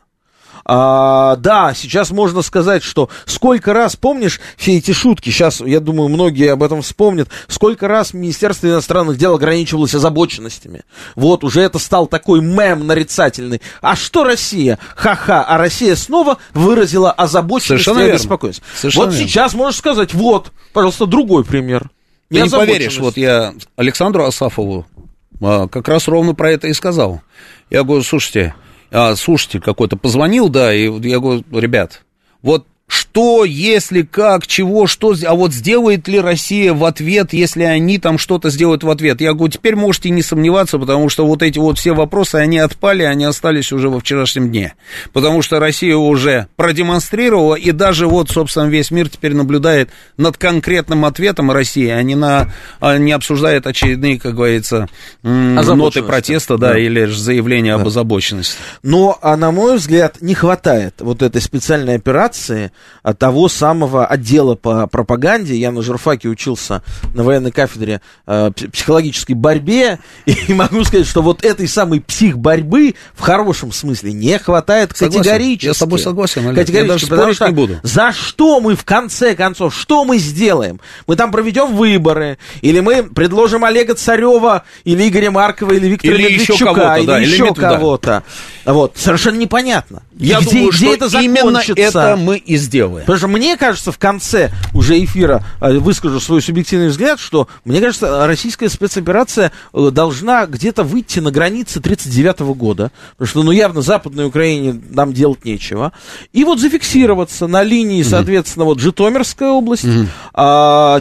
[0.68, 6.10] А, да, сейчас можно сказать, что сколько раз, помнишь, все эти шутки, сейчас, я думаю,
[6.10, 10.82] многие об этом вспомнят, сколько раз Министерство иностранных дел ограничивалось озабоченностями.
[11.16, 13.62] Вот, уже это стал такой мем нарицательный.
[13.82, 14.80] А что Россия?
[14.96, 18.66] Ха-ха, а Россия снова выразила озабоченность Совершенно и беспокойство.
[18.76, 19.28] Совершенно вот верно.
[19.30, 21.92] сейчас можешь сказать, вот, пожалуйста, другой пример.
[22.32, 24.95] Ты не поверишь, вот я Александру Асафову а,
[25.40, 27.22] как раз ровно про это и сказал.
[27.70, 28.56] Я говорю, слушайте,
[28.92, 32.04] а, слушайте, какой-то позвонил, да, и я говорю, ребят,
[32.42, 32.68] вот
[33.16, 38.18] что, если, как, чего, что, а вот сделает ли Россия в ответ, если они там
[38.18, 39.22] что-то сделают в ответ?
[39.22, 43.04] Я говорю, теперь можете не сомневаться, потому что вот эти вот все вопросы, они отпали,
[43.04, 44.74] они остались уже во вчерашнем дне.
[45.14, 51.06] Потому что Россия уже продемонстрировала, и даже вот, собственно, весь мир теперь наблюдает над конкретным
[51.06, 52.52] ответом России, а не, на,
[52.82, 54.90] а не обсуждает очередные, как говорится,
[55.24, 56.80] ноты протеста, да, да.
[56.80, 57.82] или же заявления да.
[57.82, 58.58] об озабоченности.
[58.84, 62.74] Но, а на мой взгляд, не хватает вот этой специальной операции,
[63.14, 65.56] того самого отдела по пропаганде.
[65.56, 66.82] Я на журфаке учился
[67.14, 73.22] на военной кафедре э, психологической борьбе, и могу сказать, что вот этой самой псих-борьбы в
[73.22, 75.24] хорошем смысле не хватает согласен.
[75.24, 75.66] категорически.
[75.68, 76.56] Я с тобой согласен, Олег.
[76.56, 77.80] Категорически, я даже спорить не буду.
[77.84, 80.80] За что мы, в конце концов, что мы сделаем?
[81.08, 86.24] Мы там проведем выборы, или мы предложим Олега Царева, или Игоря Маркова, или Виктора или
[86.24, 88.24] Медведчука, еще кого-то, или да, еще кого-то.
[88.66, 90.04] Вот, совершенно непонятно.
[90.18, 92.95] Я где, думаю, где что это именно это мы и сделаем.
[93.02, 97.82] Потому что мне кажется, в конце уже эфира э, выскажу свой субъективный взгляд, что, мне
[97.82, 103.82] кажется, российская спецоперация э, должна где-то выйти на границе 39 года, потому что, ну, явно
[103.82, 105.94] Западной Украине нам делать нечего,
[106.34, 110.06] и вот зафиксироваться на линии, соответственно, вот Житомирская область, mm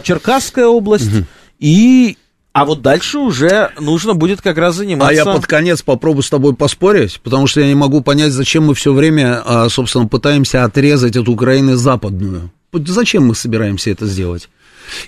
[0.03, 1.09] Черкасская область,
[1.59, 2.17] и
[2.55, 5.11] а вот дальше уже нужно будет как раз заниматься...
[5.11, 8.67] А я под конец попробую с тобой поспорить, потому что я не могу понять, зачем
[8.67, 12.51] мы все время, а, собственно, пытаемся отрезать от Украины западную.
[12.71, 14.47] Зачем мы собираемся это сделать?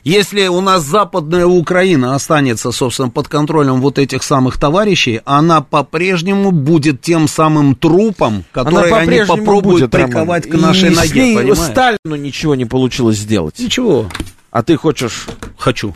[0.04, 6.52] Если у нас западная Украина останется, собственно, под контролем вот этих самых товарищей, она по-прежнему
[6.52, 10.60] будет тем самым трупом, который они попробуют будет, приковать Роман.
[10.60, 11.56] к нашей И ноге, с ней?
[11.56, 13.58] Сталину ничего не получилось сделать.
[13.58, 14.10] Ничего.
[14.52, 15.28] А ты хочешь...
[15.58, 15.96] Хочу.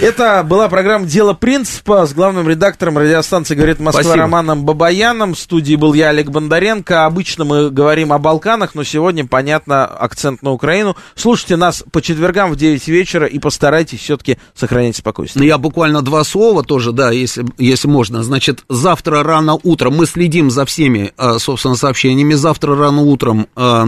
[0.00, 4.22] Это была программа «Дело принципа» с главным редактором радиостанции «Говорит Москва» Спасибо.
[4.22, 5.34] Романом Бабаяном.
[5.34, 7.04] В студии был я, Олег Бондаренко.
[7.04, 10.96] Обычно мы говорим о Балканах, но сегодня, понятно, акцент на Украину.
[11.14, 15.42] Слушайте нас по четвергам в 9 вечера и постарайтесь все-таки сохранять спокойствие.
[15.42, 18.22] Ну, я буквально два слова тоже, да, если, если можно.
[18.22, 22.34] Значит, завтра рано утром мы следим за всеми, э, собственно, сообщениями.
[22.34, 23.84] Завтра рано утром э,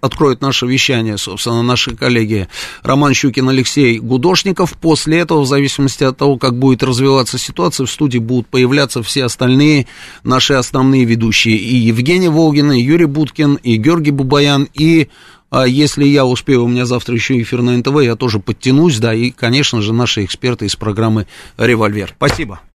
[0.00, 2.48] откроют наше вещание, собственно, наши коллеги
[2.82, 4.74] Роман Щукин, Алексей Гудошников.
[4.74, 9.24] После этого, в зависимости от того, как будет развиваться ситуация, в студии будут появляться все
[9.24, 9.86] остальные
[10.24, 11.56] наши основные ведущие.
[11.56, 15.08] И Евгений Волгин, и Юрий Буткин, и Георгий Бубаян, и
[15.50, 19.14] а если я успею, у меня завтра еще эфир на НТВ, я тоже подтянусь, да,
[19.14, 21.26] и, конечно же, наши эксперты из программы
[21.56, 22.14] «Револьвер».
[22.16, 22.60] Спасибо.